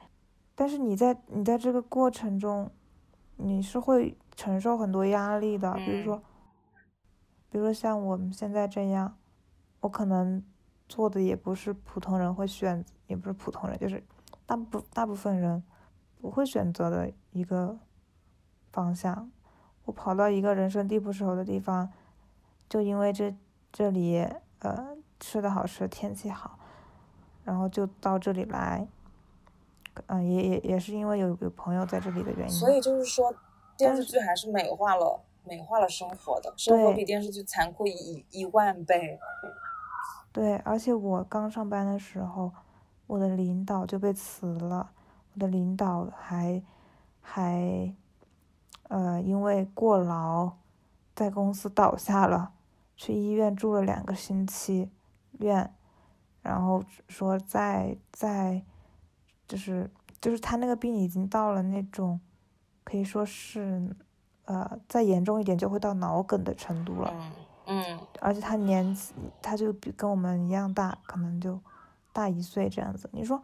[0.55, 2.69] 但是你在你在这个过程中，
[3.37, 5.73] 你是会承受很多压力的。
[5.75, 6.21] 比如说，
[7.49, 9.17] 比如说像我们现在这样，
[9.81, 10.43] 我可能。
[10.89, 14.03] 做的也不是普通人会选，也不是普通人，就是
[14.45, 15.63] 大部大部分人
[16.21, 17.79] 不会选择的一个
[18.71, 19.31] 方向。
[19.85, 21.89] 我跑到一个人生地不熟的地方，
[22.69, 23.33] 就因为这
[23.71, 24.19] 这里
[24.59, 26.59] 呃吃的好吃，天气好，
[27.43, 28.87] 然后就到这里来。
[30.08, 32.49] 嗯，也也也是因为有有朋友在这里的原因。
[32.49, 33.34] 所以就是说，
[33.77, 39.19] 电视剧还是美化了美化了生活的，生活比电视剧残酷一一万倍。
[40.32, 42.51] 对，而且我刚上班的时候，
[43.06, 44.89] 我的领导就被辞了，
[45.34, 46.63] 我的领导还
[47.21, 47.93] 还
[48.89, 50.53] 呃因为过劳，
[51.15, 52.51] 在公司倒下了，
[52.95, 54.89] 去医院住了两个星期
[55.39, 55.71] 院，
[56.41, 58.63] 然后说在在
[59.47, 59.89] 就是
[60.21, 62.19] 就是他那个病已经到了那种
[62.84, 63.95] 可以说是
[64.45, 67.13] 呃再严重一点就会到脑梗的程度了。
[67.65, 71.60] 嗯，而且他年纪，他就比跟我们一样大，可能就
[72.12, 73.10] 大一岁这样子。
[73.13, 73.41] 你说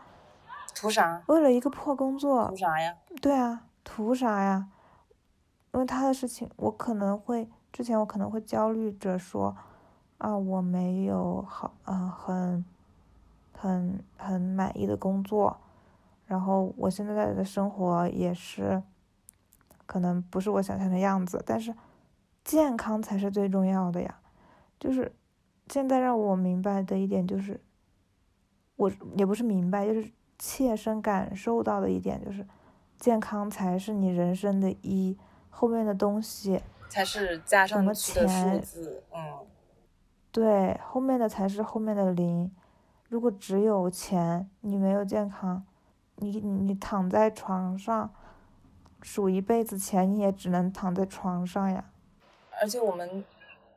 [0.76, 1.24] 图啥？
[1.28, 2.50] 为了一个破工作？
[2.50, 2.98] 图啥呀？
[3.22, 4.68] 对啊，图啥呀？
[5.74, 9.56] 因为他的事情，我可能会之前我可能会焦虑着说，
[10.18, 12.66] 啊，我没有好，嗯，很
[13.54, 15.58] 很很满意的工作，
[16.30, 18.82] 然后我现在的生活也是，
[19.86, 21.76] 可能不是我想象的样子，但是。
[22.42, 24.20] 健康才是最重要的呀，
[24.80, 25.12] 就是
[25.68, 27.60] 现在让我明白的一点就是，
[28.76, 32.48] 我也不是明白，就是切身感受到的一点就是，
[32.98, 35.16] 健康才是你人生的一，
[35.52, 38.14] 后面的东西才是加上的数
[38.64, 39.46] 字，嗯，
[40.32, 42.52] 对，后面的才是后面的零，
[43.10, 45.64] 如果只有钱，你没有健康，
[46.20, 48.14] 你你躺在床上
[49.02, 51.92] 数一辈子钱，你也只能躺在床上呀。
[52.62, 53.24] 而且我们，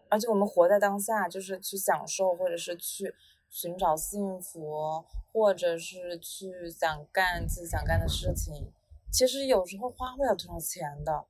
[0.09, 3.15] 而且我们活在当下，就是去享受，或者是去
[3.49, 8.73] 寻找幸福，或者是去想干自己想干的事情。
[9.11, 11.25] 其实有时候花不了多少钱的，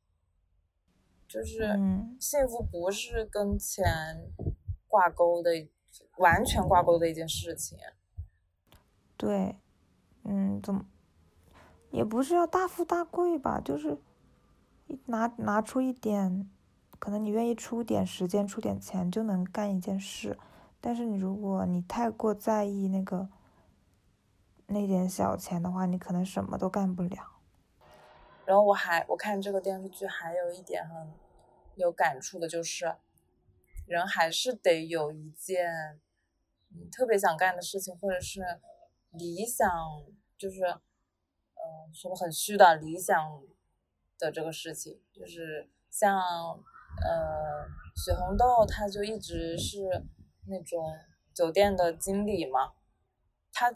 [1.28, 3.84] 就是嗯幸福不是跟钱
[4.88, 5.50] 挂钩的，
[6.16, 7.76] 完全挂钩的一件事情。
[9.16, 9.56] 对，
[10.24, 10.86] 嗯，怎么
[11.92, 13.96] 也不是要大富大贵吧，就是
[15.06, 16.50] 拿拿出一点，
[16.98, 20.38] 可能你愿意出点时间、出点钱就能干一件事。
[20.80, 23.28] 但是你如果你太过在意那个
[24.66, 27.38] 那点小钱的话，你可能什么都干不了。
[28.44, 31.12] 然后我还我看这个电视剧还有一点很
[31.76, 32.96] 有感触的就是，
[33.86, 36.00] 人还是得有一件
[36.70, 38.40] 你特别想干的事情，或者是
[39.12, 39.70] 理想，
[40.36, 40.62] 就是、
[41.62, 43.40] 呃说的很虚的理想
[44.18, 50.04] 的这个事情，就是像呃雪红豆，他就一直是
[50.48, 50.84] 那种
[51.32, 52.72] 酒店的经理嘛，
[53.52, 53.74] 他。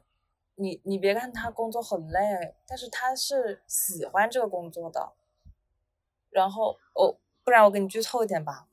[0.59, 2.19] 你你别看他工作很累，
[2.67, 5.13] 但是他是喜欢这个工作的。
[6.31, 8.67] 然后哦，不然我给你剧透一点吧，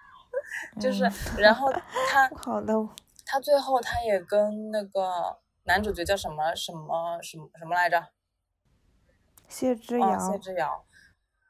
[0.78, 2.74] 就是嗯然后他 好的，
[3.24, 7.98] 他最后他也跟那个男主角叫什么什么什么什么来着？
[9.48, 10.84] 谢之哦，遥谢，之遥。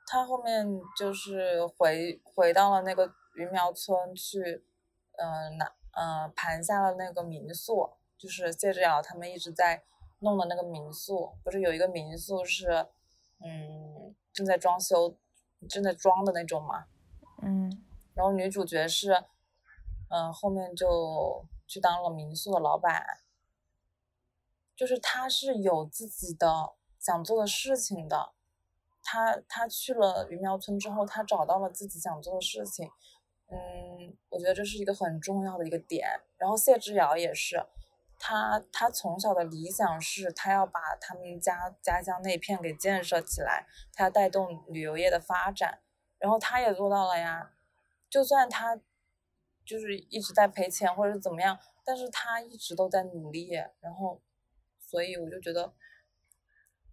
[0.07, 4.65] 他后面就是回回到了那个云苗村去，
[5.17, 9.83] 嗯、拿嗯盘下了那个民宿，就是谢之遥他们一直在
[10.21, 12.87] 弄的那个民宿，不是有一个民宿是，
[13.45, 15.17] 嗯，正在装修，
[15.69, 16.87] 正在装的那种嘛。
[17.43, 17.83] 嗯
[18.15, 19.25] 然后女主角是，
[20.09, 23.05] 嗯、后面就去当了民宿的老板，
[24.77, 26.76] 就是她是有自己的
[27.07, 28.33] 想做的事情的。
[29.09, 32.91] 他他去了云苗村之后，他找到了自己想做的事情，
[33.49, 36.09] 嗯，我觉得这是一个很重要的一个点。
[36.37, 37.65] 然后谢之遥也是，
[38.19, 45.79] 他他从小的理想是他要把他们家家乡那片给建设起来，他带动旅游业的发展，
[46.19, 47.53] 然后他也做到了呀。
[48.11, 48.81] 就算他
[49.65, 54.21] 就是一直在赔钱或者怎么样，但是他一直都在努力，然后，
[54.81, 55.73] 所以我就觉得，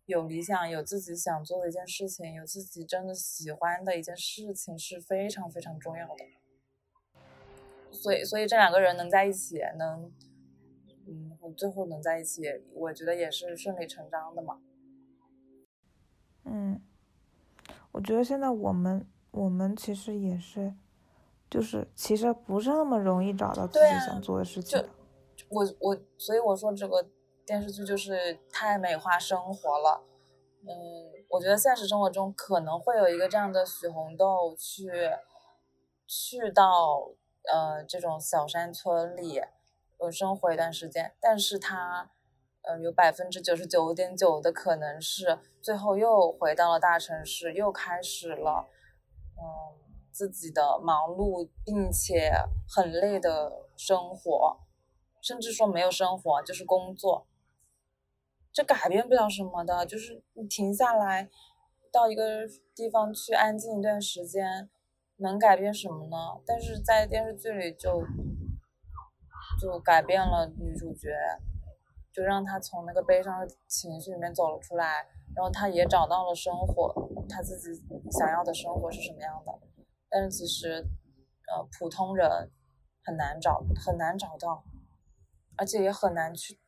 [0.05, 6.25] 有理想、有自己想做的一件事情、有自己真的喜欢的一件事情是非常非常重要的。
[7.91, 10.11] 所以，所以这两个人能在一起，能，
[11.07, 12.41] 嗯，最后能在一起，
[12.73, 14.59] 我觉得也是顺理成章的嘛。
[16.45, 16.81] 嗯，
[17.91, 20.73] 我觉得现在我们我们其实也是，
[21.49, 24.89] 就是其实不是那么容易找到自己想做的事情就的。
[25.49, 27.07] 我我所以我说这个
[27.45, 30.03] 电视剧就是太美化生活了。
[30.61, 30.69] 嗯，
[31.29, 34.89] 我觉得现实生活中可能会有一个这样的许红豆去
[36.07, 37.11] 去到
[37.51, 39.41] 呃这种小山村里，
[39.97, 42.11] 呃生活一段时间，但是他
[42.61, 48.69] 呃有百分之九十九点九的可能是最后又回到了大城市，又开始了
[49.35, 49.43] 嗯
[50.13, 52.31] 自己的忙碌并且
[52.69, 54.59] 很累的生活。
[55.21, 57.25] 甚至说没有生活，就是工作，
[58.53, 59.85] 这改变不了什么的。
[59.85, 61.29] 就是你停下来，
[61.91, 64.69] 到一个地方去安静一段时间，
[65.17, 66.41] 能改变什么呢？
[66.45, 68.03] 但是在电视剧里就
[69.59, 71.09] 就改变了女主角，
[72.13, 76.93] 就让她从那个悲伤的情绪里面走了出来，然后她也找到了生活，
[77.27, 79.51] 她自己想要的生活是什么样的。
[80.09, 80.85] 但是其实，
[81.47, 82.29] 呃，普通人
[83.03, 84.63] 很难找，很难找到。
[85.55, 86.59] 而且也很难去，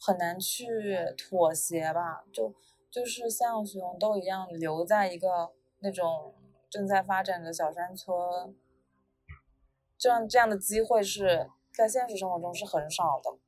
[0.00, 2.24] 很难去妥协吧。
[2.32, 2.54] 就
[2.90, 6.34] 就是像许红豆一样，留在一个那种
[6.70, 8.56] 正在发展的小山村，
[9.98, 13.38] 这样这样的机会是在现实生活中是很少的，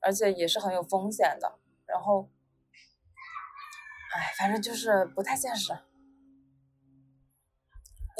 [0.00, 1.58] 而且也是很有风险的。
[1.86, 2.30] 然后，
[4.14, 5.72] 哎，反正就是不太现实。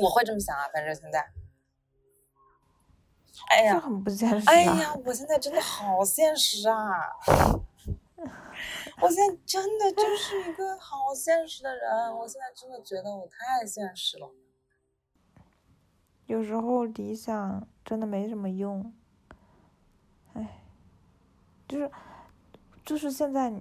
[0.02, 1.41] 我会这么想啊，反正现在。
[3.48, 4.52] 哎呀，这很不现实、啊。
[4.52, 6.88] 哎呀，我现在真的好现实啊！
[9.00, 14.30] 我现在真的就是一个好现实的人，我现在真的觉得我太现实了。
[16.26, 18.94] 有时候理想真的没什么用，
[20.34, 20.62] 哎，
[21.68, 21.90] 就是
[22.84, 23.52] 就是现在，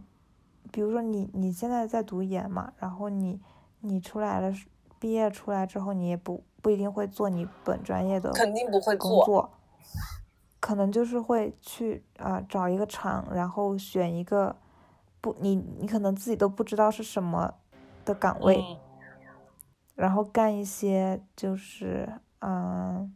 [0.71, 3.41] 比如说你你现在在读研嘛，然后你
[3.79, 4.53] 你出来了，
[4.99, 9.51] 毕业出来之后，你也不不一定会做你本专业的肯定不会工做，作，
[10.59, 14.55] 可能就是会去啊、呃找一个厂，然后选一个
[15.19, 17.53] 不，你你可能自己都不知道是什么
[18.05, 18.77] 的岗位，嗯。
[19.95, 22.07] 然后干一些就是
[22.39, 23.13] 嗯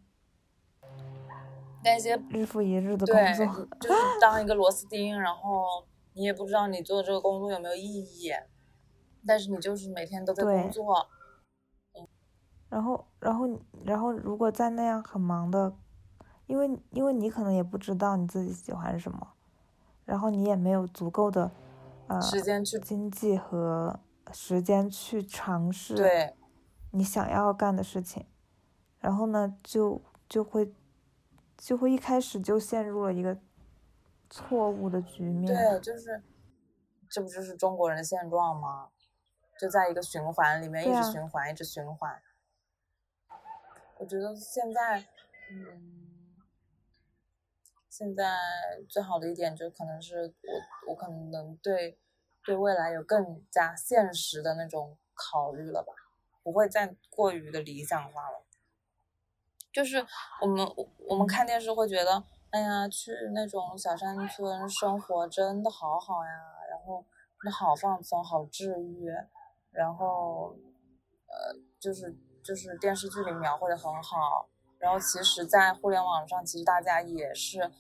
[1.84, 8.32] 干一些日复一日的工，作， 就是当一个螺丝钉，然后你也不知道你做这个工作有没有意义，
[9.26, 11.08] 但是你就是每天都在工作，
[12.70, 13.48] 然后然后
[13.84, 15.74] 然后如果在那样很忙的，
[16.48, 19.34] 因为因为你可能也不知道你自己喜欢什么，
[20.06, 21.52] 然后你也没有足够的
[22.08, 24.00] 呃时间去经济和
[24.32, 26.36] 时间去尝试对
[26.92, 28.26] 你想要干的事情，
[29.00, 30.74] 然后呢，就就会
[31.58, 33.38] 就会一开始就陷入了一个
[34.30, 35.48] 错误的局面。
[35.48, 36.24] 对，就是
[37.10, 38.90] 这不就是中国人的现状吗？
[39.58, 42.22] 就在一个循环里面一直循环，一直循环。
[43.98, 45.00] 我觉得现在，
[45.50, 46.05] 嗯，
[47.98, 48.36] 现在
[48.90, 51.98] 最好的一点就可能是我我可能能对
[52.44, 55.94] 对未来有更加现实的那种考虑了吧，
[56.44, 58.44] 不会再过于的理想化了。
[59.72, 60.06] 就是
[60.42, 60.68] 我们
[61.08, 66.30] 我们看电视会觉得，哎呀，去那种小山村生活真的好好呀，
[66.70, 67.06] 然后
[67.46, 69.08] 那好放松，好治愈，
[69.72, 70.54] 然后
[71.28, 77.72] 呃，就是就是电视剧里描绘的很好，然后其实，在互联网上，其实大家也是，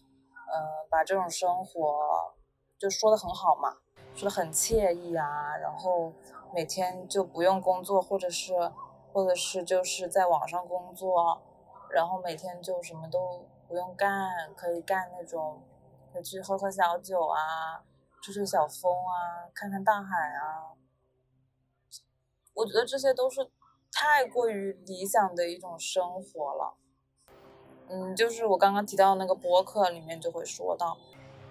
[0.47, 2.33] 呃，把这种生活
[2.77, 3.77] 就说的很好嘛，
[4.13, 6.13] 说的很惬意啊，然后
[6.53, 8.71] 每天就不用工作，或者是
[9.11, 11.41] 或者是就是在网上工作，
[11.89, 15.63] 然后每天就什么都不用干，可以干那种，
[16.13, 17.83] 可以去喝喝小酒啊，
[18.21, 20.75] 吹吹小风啊，看看大海啊。
[22.53, 23.51] 我觉得这些都是
[23.91, 26.77] 太过于理想的一种生活了。
[27.89, 30.97] 嗯，就是我刚刚提到那个播客里面就会说到，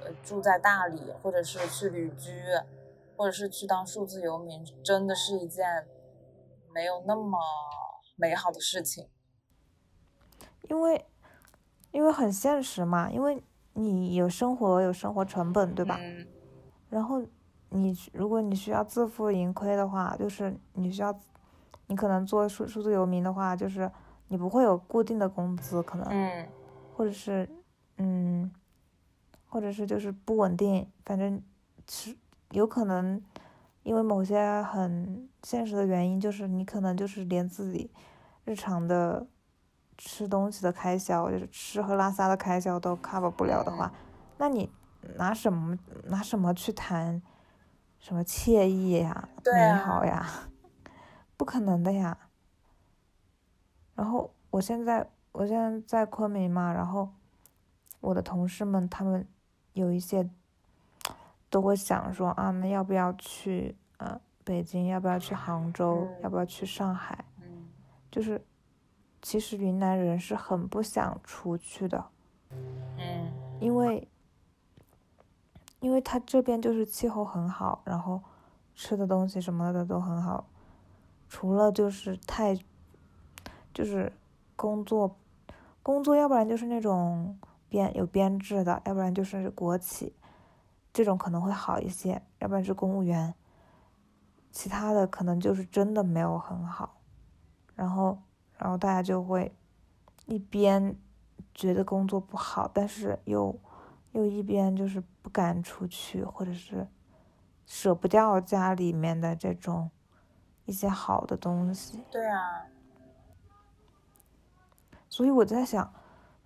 [0.01, 2.43] 呃，住在大理，或者是去旅居，
[3.16, 5.87] 或者是去当数字游民，真的是一件
[6.72, 7.39] 没有那么
[8.16, 9.09] 美好的事情。
[10.68, 11.07] 因为
[11.93, 13.43] 因为很现实嘛，因为
[13.74, 15.99] 你有生活有生活成本，对吧？
[16.01, 16.26] 嗯
[16.91, 17.20] 然后
[17.70, 21.12] 你如果你需要自负盈亏的话，就是你需要，
[21.89, 23.91] 你可能做数数字游民的话，就是
[24.29, 26.49] 你不会有固定的工资，可能，嗯
[26.97, 27.49] 或者是，
[27.99, 28.51] 嗯，
[29.49, 31.43] 或者是就是不稳定，反正
[31.89, 32.16] 是
[32.51, 33.20] 有可能
[33.83, 37.91] 因为某些很现实的原因，就是你可能就是连自己
[38.45, 39.27] 日常的
[39.99, 43.93] 吃东西的开销，就是吃喝拉撒的开销都 cover 不了的话，
[44.39, 44.70] 那你
[45.16, 47.20] 拿什么拿什么去谈
[47.99, 50.27] 什么惬意呀、美好呀？
[51.37, 52.16] 不可能的呀。
[53.95, 57.09] 然后我现在我现在在昆明嘛，然后
[58.01, 59.26] 我的同事们他们
[59.72, 60.28] 有一些
[61.49, 64.86] 都会想说啊，那要不要去呃北京？
[64.86, 66.07] 要不要去杭州？
[66.11, 67.24] 嗯要不要去上海？
[67.40, 67.68] 嗯
[68.11, 68.45] 就是
[69.22, 72.05] 其实云南人是很不想出去的，
[72.51, 74.07] 嗯因为
[75.80, 78.20] 因为他这边就是气候很好，然后
[78.74, 80.47] 吃的东西什么的都很好，
[81.28, 82.57] 除了就是太
[83.75, 84.11] 就是
[84.57, 85.16] 工作
[85.83, 90.14] 工作，要不然就是那种编有编制的，要不然就是国企，
[90.93, 93.35] 这种可能会好一些，要不然是公务员，
[94.51, 97.01] 其他的可能就是真的没有很好，
[97.75, 98.22] 然后
[98.57, 99.53] 然后大家就会
[100.27, 100.97] 一边
[101.53, 103.59] 觉得工作不好，但是又
[104.12, 106.87] 又一边就是不敢出去，或者是
[107.66, 109.91] 舍不掉家里面的这种
[110.64, 112.01] 一些好的东西。
[112.11, 112.66] 对啊，
[115.15, 115.95] 所以我在想，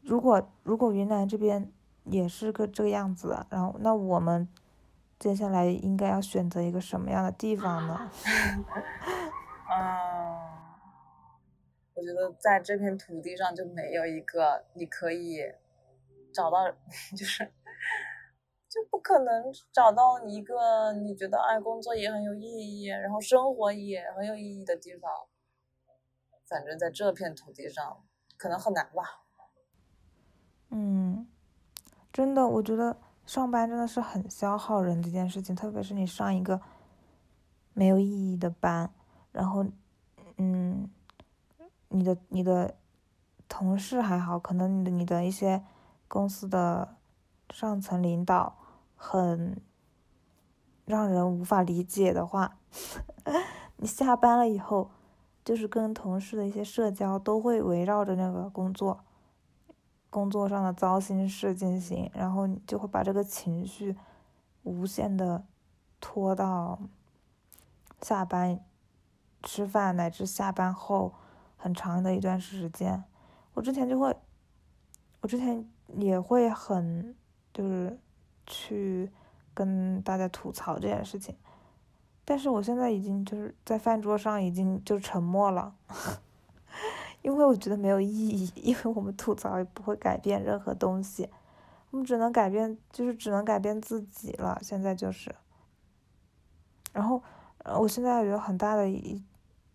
[0.03, 1.73] 如果如果云南这边
[2.05, 4.47] 也是个这个样子，然后那我们
[5.19, 8.11] 接下来应该要选择一个什么样的地方呢？
[9.73, 9.81] 嗯，
[11.95, 15.39] 我觉得在这片土地上就没有一个你可以
[16.31, 16.71] 找到，
[17.16, 17.51] 就是
[18.69, 25.11] 就不可能找到一个你觉得哎工作也很有意义，然后生活也很有意义的地方。
[26.47, 28.05] 反正在这片土地上，
[28.39, 29.20] 可能很难吧。
[30.70, 31.26] 嗯，
[32.11, 36.61] 真的，我觉得上班真的是很消耗人的一件事情，特别是你上一个
[37.74, 38.91] 没有意义的班，
[39.32, 39.66] 然后，
[40.36, 40.89] 嗯，
[41.89, 42.74] 你的你的
[43.49, 45.64] 同事还好，可能你的你的一些
[46.07, 46.97] 公司的
[47.51, 48.57] 上层领导
[48.95, 49.61] 很
[50.84, 52.59] 让人无法理解的话，
[53.76, 54.91] 你下班了以后，
[55.49, 59.03] 就是跟同事的一些社交都会围绕着那个工作。
[60.11, 63.96] 工作上的糟心事进行，然后你就会把这个情绪
[64.62, 65.42] 无限的
[66.03, 66.78] 拖到
[68.03, 68.61] 下班
[69.42, 71.14] 吃饭乃至下班后
[71.57, 73.03] 很长的一段时间。
[73.55, 74.14] 我之前就会，
[75.22, 77.16] 我之前也会很
[77.55, 77.99] 就是
[78.46, 79.11] 去
[79.55, 81.34] 跟大家吐槽这件事情，
[82.29, 85.74] 但是我现在已经就是在饭桌上已经就沉默了，
[87.22, 91.31] 因为我觉得没有意义，因为我们吐槽也不会改变任何东西，
[91.91, 95.35] 我们只能改变就是只能改变自己了，现在就是，
[96.93, 97.22] 然后
[97.64, 99.24] 呃我现在有很大的一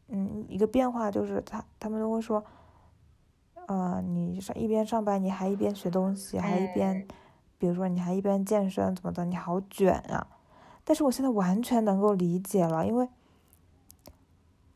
[0.09, 2.43] 嗯一个变化就是他他们都会说。
[3.65, 7.07] 呃，你上一边上班，你还一边学东西，还一边哎，
[7.57, 10.27] 比如说你还一边健身怎么的，你好卷啊！
[10.83, 13.07] 但是我现在完全能够理解了，因为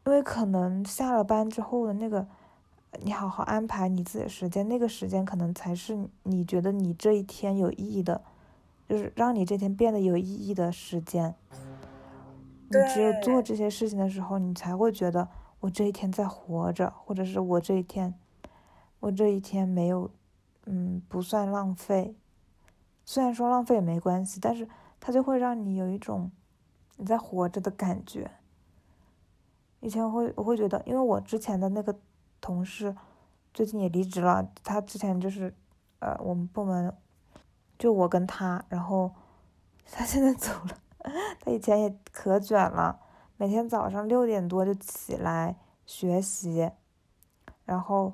[0.06, 2.28] 因为可能下了班之后的那个，
[3.02, 8.22] 你好好安排你自己的时间，那个时间可能才是你觉得你这一天有意义的，
[8.88, 11.36] 就是让你这天变得有意义的时间。
[12.70, 15.28] 你只有做，这些事情的时候，你才会觉得
[15.62, 18.14] 我这一天在活着，或者是我这一天。
[19.00, 20.10] 我这一天没有，
[20.66, 22.16] 嗯，不算浪费。
[23.06, 24.68] 虽然说浪费也没关系，但是
[25.08, 26.30] 它就会让你有一种
[26.98, 28.30] 你在活着的感觉。
[29.80, 31.98] 以前会我会觉得，因为我之前的那个
[32.42, 32.94] 同事
[33.54, 35.56] 最近也离职了，他之前就是
[36.00, 36.94] 呃我们部门
[37.80, 39.10] 就我跟他，然后
[39.90, 40.78] 他现在走了，
[41.40, 43.00] 他以前也可卷了，
[43.38, 45.56] 每天早上六点多就起来
[45.86, 46.70] 学习，
[47.64, 48.12] 然后。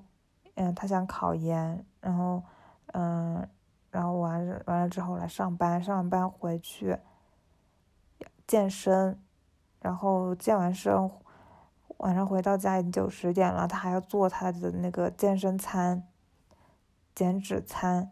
[0.55, 2.43] 嗯，他想考研，然后，
[2.93, 3.49] 嗯，
[3.93, 6.97] 然后完完了之后来上班，上完班回去
[8.47, 9.21] 健身，
[9.79, 11.11] 然后健完身，
[11.97, 16.07] 晚上回到家已经九十点了，他还要做他的那个健身餐、
[17.13, 18.09] 减脂餐，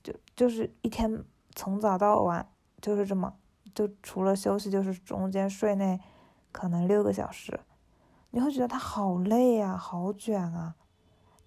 [0.00, 1.24] 就就是一天
[1.56, 2.48] 从早到晚
[2.80, 3.34] 就是这么，
[3.74, 5.98] 就除了休息就是中间睡那
[6.52, 7.58] 可能六个小时，
[8.30, 10.76] 你会觉得他好累呀、好卷啊。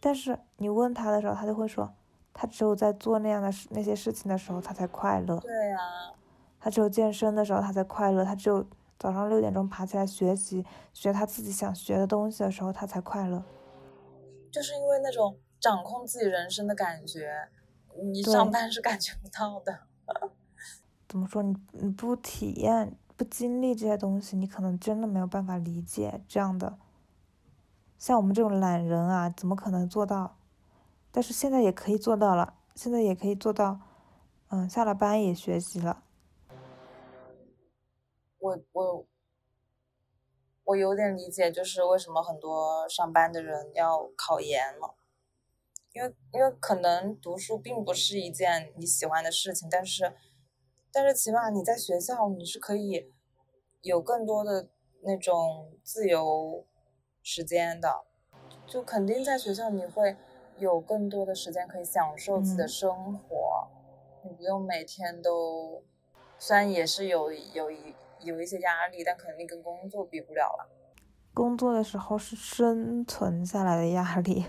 [0.01, 1.93] 但是你问他的时候，他就会说，
[2.33, 5.37] 他只有在做那样的事那些事情的时候，他才快乐。
[5.39, 5.77] 对呀，
[6.59, 8.25] 他只有健身的时候，他才快乐。
[8.25, 8.65] 他只有
[8.97, 13.43] 早上六点钟爬起来学习，学他自己想学的东西的时候，他才快乐。
[14.51, 17.49] 就是因为那种掌控自己人生的感觉，
[18.01, 19.81] 你上班是感觉不到的。
[21.07, 21.43] 怎么说？
[21.43, 26.77] 你你不体验、不经历这些东西，你可能真的没有办法理解这样的。
[27.99, 30.35] 像我们这种懒人啊，怎么可能做到？
[31.15, 33.79] 但是现在也可以做到了，现在也可以做到，
[34.47, 36.03] 嗯，下了班也学习了。
[38.39, 39.05] 我我
[40.63, 44.95] 我有点理解，就是为什么很多上班的人要考研了，
[45.93, 50.15] 因为因为可能读书并不是一件你喜欢的事情，但是
[50.91, 53.13] 但是起码你在学校你是可以
[53.83, 54.67] 有更多的
[55.03, 56.65] 那种自由
[57.21, 58.03] 时间的，
[58.65, 60.17] 就肯定在学校你会
[60.57, 62.67] 有更多的时间可以享受自己的嗯。
[62.67, 63.67] 生活，
[64.23, 65.83] 你不用每天都，
[66.37, 70.69] 虽然也是有有一有一些压力，但肯定跟工作比不了了。
[71.33, 74.45] 工作的时候是生存下来的压力，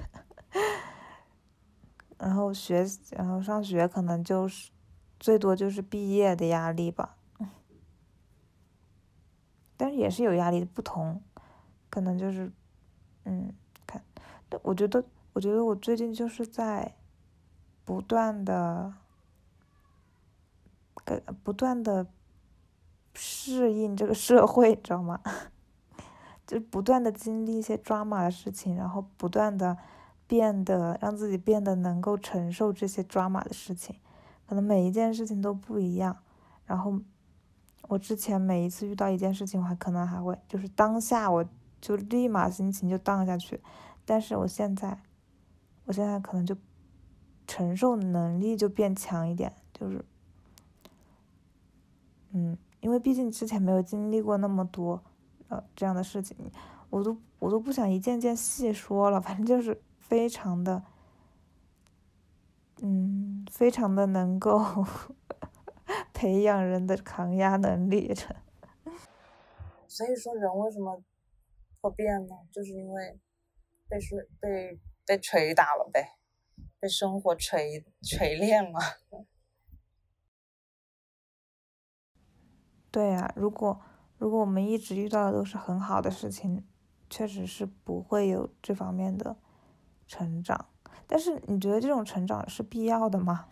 [2.19, 4.71] 然后学，然后上学可能就是
[5.19, 7.17] 最多就是毕业的压力吧，
[9.77, 11.23] 但是也是有压力的不同，
[11.89, 12.53] 可能就是，
[13.25, 13.51] 嗯，
[13.87, 14.05] 看，
[14.51, 15.03] 但我觉得，
[15.35, 16.95] 我觉得我最近就是在
[17.85, 18.95] 不断的，
[21.05, 22.07] 给不断的
[23.15, 25.21] 适应这个社会，你知道吗？
[26.47, 29.77] 就不断的经历一些抓马的事情，然后不断的
[30.27, 33.97] 变得让自己变得能够承受这些抓马的事情，
[34.47, 36.17] 可能每一件事情都不一样。
[36.67, 37.01] 然后
[37.89, 41.45] 我之前每一次遇到一件事情，我还可能还会就是当下我
[41.81, 43.61] 就立马心情就荡下去，
[44.05, 44.99] 但是我现在，
[45.85, 46.57] 我现在可能就
[47.47, 50.05] 承受能力就变强一点，就是，
[52.33, 55.03] 嗯，因为毕竟之前没有经历过那么多。
[55.49, 56.35] 呃，这样的事情，
[56.89, 60.83] 我都我都不想一件件细说了，反正就是非常的，
[62.81, 64.59] 嗯，非常的能够
[66.15, 68.15] 培养人的抗压能力。
[69.87, 70.99] 所以说，人为什么
[71.83, 72.35] 会变呢？
[72.51, 73.21] 就是因为
[73.87, 76.17] 被是被被捶打了呗，
[76.81, 78.81] 被生活锤锤炼了。
[82.91, 83.81] 对呀、如果
[84.19, 86.65] 如果我们一直遇到的都是很好的事情，
[87.11, 89.37] 确实是不会有这方面的
[90.07, 90.67] 成长。
[91.07, 93.49] 但是你觉得这种成长是必要的吗？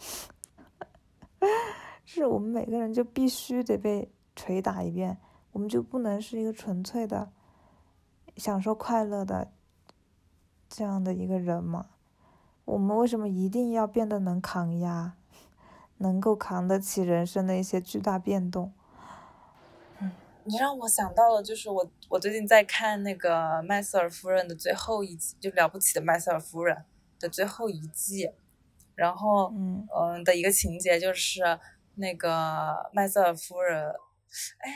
[2.04, 5.18] 是我们每个人就必须得被捶打一遍，
[5.50, 7.32] 我们就不能是一个纯粹的
[8.36, 9.52] 享受快乐的
[10.74, 11.90] 这样的一个人吗？
[12.64, 15.12] 我们为什么一定要变得能扛压，
[15.98, 18.72] 能够扛得起人生的一些巨大变动？
[20.44, 26.84] 你让我想到了，就是我我最近在看那个《麦瑟尔夫人》的最后一集，就了不起的麦瑟尔夫人
[27.20, 28.32] 的最后一季，
[28.94, 31.42] 然后嗯嗯的一个情节就是
[31.96, 33.90] 那个麦瑟尔夫人，
[34.58, 34.72] 哎，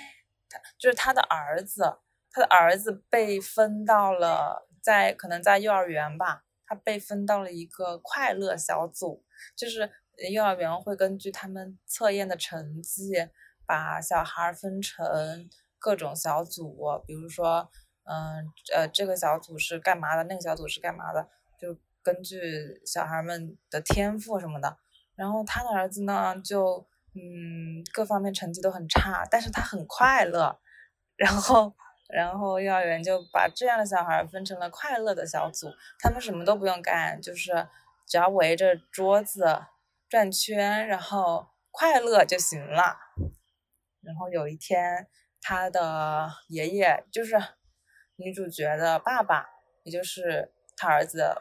[0.50, 1.96] 他就是他的儿子，
[2.30, 9.24] 他的儿子被分到了在可能在幼儿园吧，他被分到了一个快乐小组，
[9.56, 9.90] 就是
[10.30, 13.28] 幼儿园会根据他们测验的成绩。
[13.68, 17.68] 把小孩分成各种小组，比如说，
[18.04, 21.28] 嗯呃，这个小组是干嘛的，那个小组是干嘛的，
[21.60, 24.76] 就根据小孩们的天赋什么的。
[25.16, 30.60] 然后他的儿子呢，就嗯各方面成绩都很差，但是他很快乐。
[31.18, 31.74] 然后，
[32.08, 37.68] 然后幼儿园就把这样的小孩分成了快乐的小组，他们什么都不用干，就是
[38.06, 39.64] 只要围着桌子
[40.08, 42.96] 转圈，然后快乐就行了。
[44.02, 45.08] 然后有一天，
[45.40, 47.36] 他的爷爷就是
[48.16, 49.48] 女主角的爸爸，
[49.82, 51.34] 也就是他儿子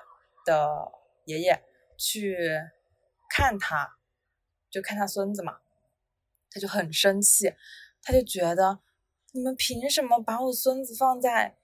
[0.44, 0.92] 的
[1.26, 1.64] 爷爷，
[1.96, 2.36] 去
[3.30, 3.98] 看他，
[4.72, 5.60] 就看他孙子嘛，
[6.50, 7.54] 他就很生气，
[8.02, 8.80] 他就觉得
[9.36, 11.58] 你们凭什么把我孙子放在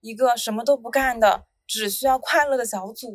[0.00, 3.14] 一个什么都不干的、只需要快乐的小组？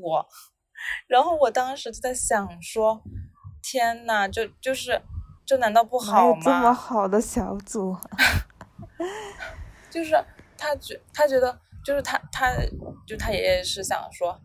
[1.10, 3.02] 然后我当时就在想说，
[3.62, 5.02] 天呐，就就是。
[5.44, 6.42] 这难道不好吗？
[6.42, 7.98] 这么好的小组，
[9.92, 10.16] 就是
[10.58, 12.56] 他觉他觉得就是他他
[13.06, 14.40] 就他爷爷是想说，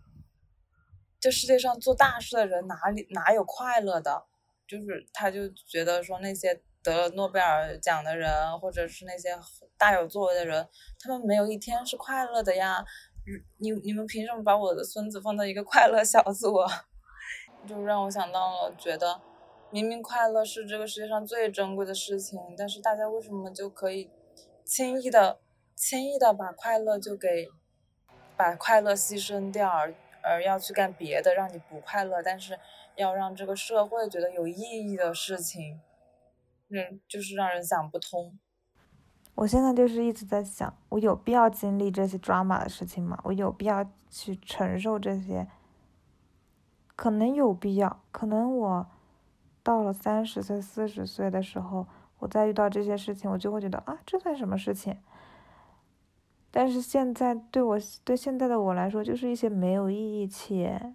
[1.21, 4.25] 这世界上做大事的人哪里哪有快乐的？
[4.67, 8.31] 就是他就觉得说那些得了诺贝尔奖的人，
[8.61, 9.37] 或者是那些
[9.77, 10.67] 大有作为的人，
[11.01, 12.85] 他们没有一天是快乐的呀。
[13.59, 16.55] 你你们凭什么把我的孙子放到一个快乐小组？
[17.67, 19.21] 就让我想到了，觉得。
[19.73, 24.09] 明明快乐是这个世界上最珍贵的事情，但是大家为什么就可以
[24.65, 25.41] 轻易的、
[25.75, 27.49] 轻易的把快乐就给
[28.37, 32.57] 把快乐牺牲掉，而而要去干别的让你不快乐，但是
[32.95, 35.81] 要让这个社会觉得有意义的事情，
[36.69, 38.39] 嗯，就是让人想不通。
[39.35, 43.19] 我现在就是一直在想，我有必要经历这些 drama 的事情吗？
[43.25, 45.47] 我有必要去承受这些？
[46.95, 48.87] 可能有必要，可能我。
[49.63, 51.89] 到了三十岁、四十岁的时候，
[52.21, 54.97] 我再遇到这些事情，我就会觉得啊，这算什么事情？
[56.53, 60.95] 但是现在对我对现在的我来说，就是一些没有意义且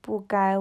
[0.00, 0.56] 不该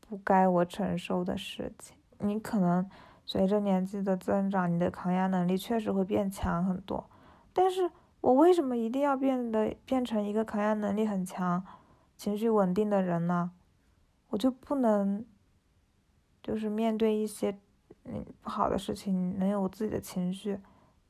[0.00, 1.96] 不该我承受的事情。
[2.18, 2.88] 你可能
[3.24, 7.08] 随着年纪的增长，你的抗压能力确实会变强很多。
[7.52, 7.90] 但是
[8.20, 11.64] 我为什么一定要变得变成一个抗压能力很强、
[12.16, 13.52] 情绪稳定的人呢？
[14.28, 15.24] 我就不能？
[16.42, 17.58] 就是面对一些
[18.04, 20.60] 嗯不好的事情，能有自己的情绪，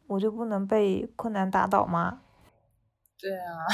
[0.07, 2.20] 我就不能被困难打倒吗？
[3.18, 3.66] 对啊，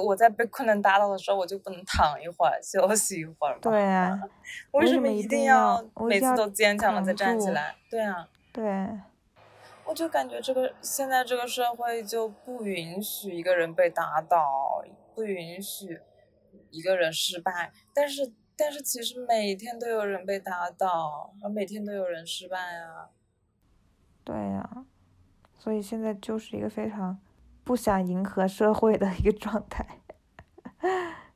[0.00, 3.60] 我在被困难打倒的时候，我就不能躺一会儿休息一会儿吗？
[3.62, 4.20] 对啊，
[4.72, 7.74] 为什么一定要每次都坚强的再站起来？
[7.90, 8.64] 对啊，对，
[9.84, 14.84] 我就感觉这个现在这个社会就不允许一个人被打倒，
[15.14, 16.00] 不允许
[16.70, 18.32] 一个人失败，但是。
[18.54, 23.08] 但是其实每天都有人被打倒，而每天都有人失败啊。
[24.22, 24.84] 对呀，
[25.58, 27.18] 所以现在就是一个非常
[27.64, 30.00] 不想迎合社会的一个状态。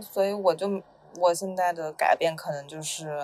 [0.00, 0.82] 所以我就
[1.16, 3.18] 我现在的改变可能就是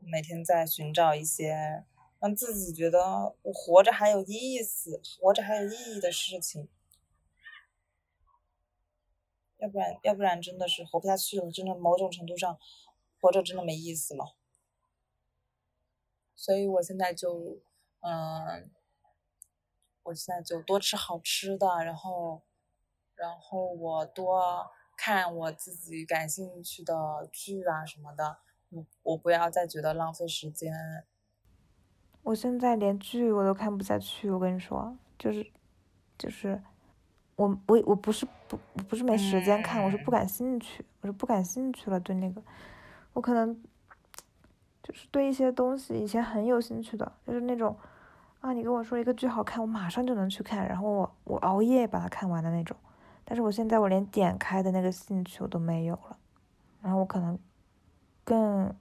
[0.00, 1.84] 每天在寻找一些
[2.18, 6.68] 让自己觉得我活着还有意思、活着还有意义的事情。
[9.58, 11.50] 要不然，要不然真的是活不下去了。
[11.50, 12.58] 真的，某种程度上，
[13.20, 14.24] 活着真的没意思嘛。
[16.34, 17.58] 所以我现在就，
[18.00, 18.70] 嗯，
[20.04, 22.42] 我现在就多吃好吃的，然后，
[23.14, 28.38] 然后我多看我自己感兴趣的剧啊什么的。
[28.70, 30.72] 我我不要再觉得浪费时间。
[32.22, 35.50] 我现在连剧我都看不下去，我跟你说，就是，
[36.18, 36.62] 就是。
[37.36, 42.00] 我我我不是不我不是没时间看，我是不感兴趣，我是不感兴趣了。
[42.00, 42.42] 对那个，
[43.12, 43.62] 我可能
[44.88, 47.76] 就是对一些东西以前很有兴趣的，就是那种
[48.40, 52.74] 啊，你跟我说一个剧好看，我马上就能去看，然后我我熬夜把它看完的那种。
[53.24, 56.16] 但是我现在我连点开的那个兴趣我都没有了，
[56.80, 57.38] 然后我可能
[58.24, 58.74] 更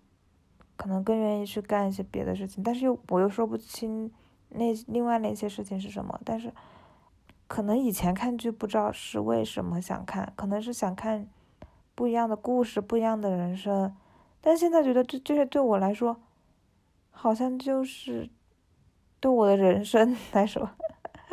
[0.77, 4.09] 可能更愿意去干一些别的事情，但是又我又说不清
[4.47, 6.53] 那另外那些事情是什么，但是
[7.47, 11.27] 可能以前看剧不知道是为什么想看，可能是想看
[11.93, 13.93] 不一样的故事，不一样的人生，
[14.41, 16.17] 但现在觉得这这些对我来说，
[17.11, 18.29] 好像就是
[19.19, 20.69] 对我的人生 来说，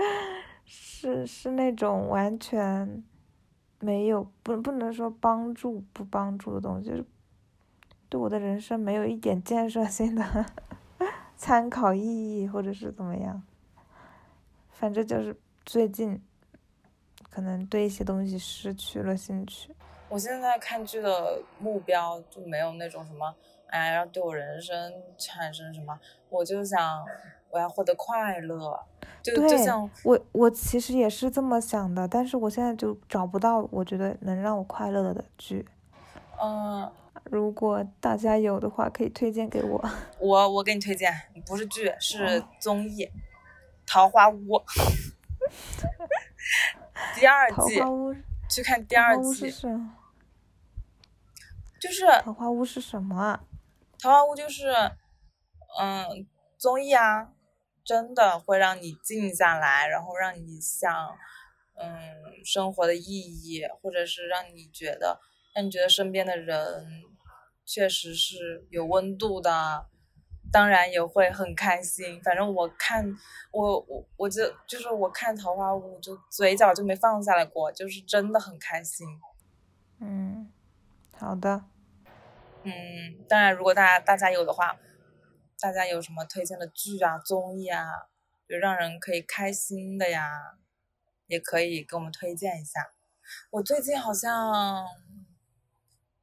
[0.64, 3.02] 是是那种完全
[3.80, 7.04] 没有不不能说帮助不帮助的东西，就是。
[8.10, 10.46] 对我的人生没有一点建设性的
[11.36, 13.42] 参考意义，或者是怎么样，
[14.70, 16.22] 反正就是最近
[17.28, 19.74] 可能对一些东西失去了兴趣。
[20.14, 23.34] 我现在看剧的目标就没有那种什么，
[23.66, 25.98] 哎，要对我人生产生什么，
[26.28, 27.04] 我就想
[27.50, 28.80] 我要获得快乐，
[29.20, 35.66] 就就像我我其实也是这么想的，但是我现在就找不到我觉得能让我快乐的剧。
[36.40, 36.88] 嗯。
[37.24, 39.84] 如果大家有的话，可以推荐给我。
[40.20, 41.12] 我我给你推荐，
[41.44, 43.04] 不是剧，是综艺，
[43.84, 44.36] 《桃花坞》
[47.18, 47.80] 第二季。
[47.80, 48.14] 桃花坞。
[48.46, 49.52] 去看第二季。
[51.84, 53.44] 就是桃花坞是什么啊？
[53.98, 54.72] 桃花坞就是，
[55.78, 56.26] 嗯，
[56.56, 57.32] 综艺啊，
[57.84, 60.90] 真的会让你静下来，然后让你想，
[61.74, 65.20] 嗯，生活的意义，或者是让你觉得，
[65.54, 67.04] 让你觉得身边的人。
[67.66, 69.86] 确实是有温度的，
[70.52, 72.22] 当然也会很开心。
[72.22, 73.02] 反正我看，
[73.52, 79.08] 我我我就就是我看《桃花坞》，就嘴角就没放下来过，就是真的很开心。
[79.98, 80.52] 嗯，
[81.16, 81.64] 好的。
[82.64, 84.76] 嗯，当然，如果大家大家有的话，
[85.60, 87.84] 大家有什么推荐的剧啊、综艺啊，
[88.48, 90.58] 就让人可以开心的呀，
[91.26, 92.90] 也可以给我们推荐一下。
[93.50, 94.86] 我最近好像。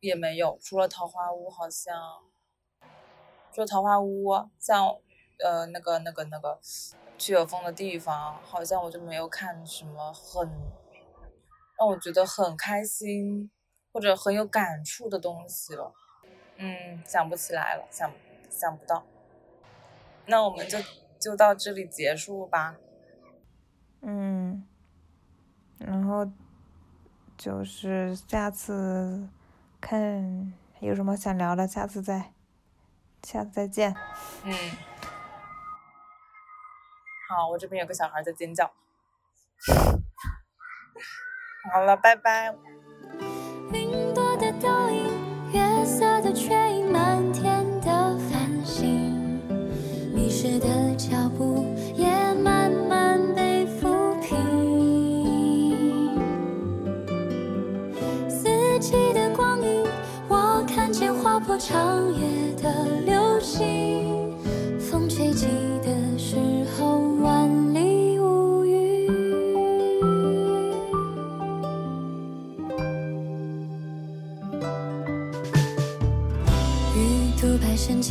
[0.02, 1.96] 也没有，除了桃花坞，好像，
[3.54, 4.98] 除了桃花坞，像，
[5.38, 6.60] 呃，那个、那个、那个，
[7.20, 10.50] 去有风的地方，好像我就没有看什么很
[11.78, 13.52] 让我觉得很开心
[13.94, 15.94] 或者很有感触的东西了。
[16.62, 18.10] 嗯，想不起来了，想
[18.50, 19.04] 想不到。
[20.28, 20.78] 那我们就
[21.20, 22.78] 就到这里结束吧。
[24.02, 24.66] 嗯，
[25.80, 26.32] 然后
[27.38, 29.28] 就是下次。
[29.84, 32.34] 看有什么想聊的，下次再，
[33.24, 33.96] 下次再见。
[34.44, 34.54] 嗯，
[37.28, 38.72] 好，我这边有个小孩在尖叫。
[41.74, 42.56] 好了，拜拜。
[46.34, 49.40] 却因满天的繁星，
[50.14, 51.66] 迷失的脚步
[51.96, 52.08] 也
[52.44, 54.38] 慢慢被抚平。
[58.30, 58.48] 四
[58.80, 59.86] 季的光影，
[60.28, 64.34] 我看见划破长夜的流星。
[64.80, 65.71] 风吹起。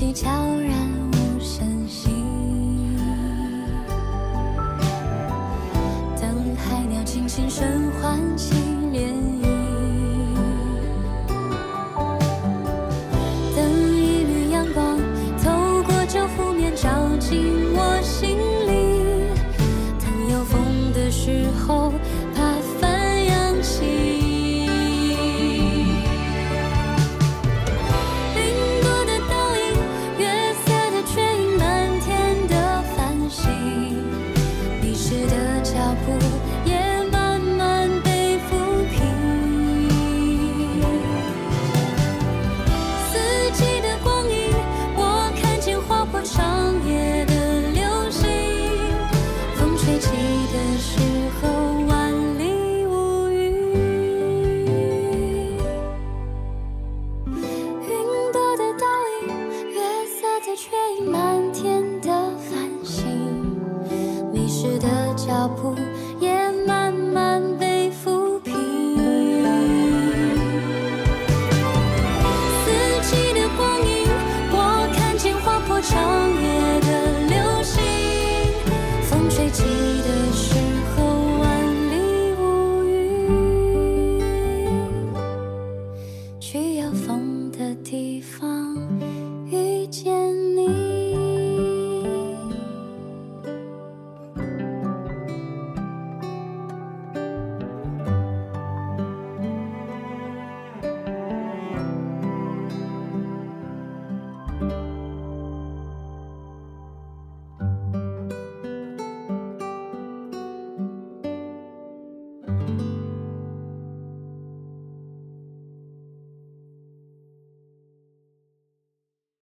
[0.00, 0.69] 起，悄然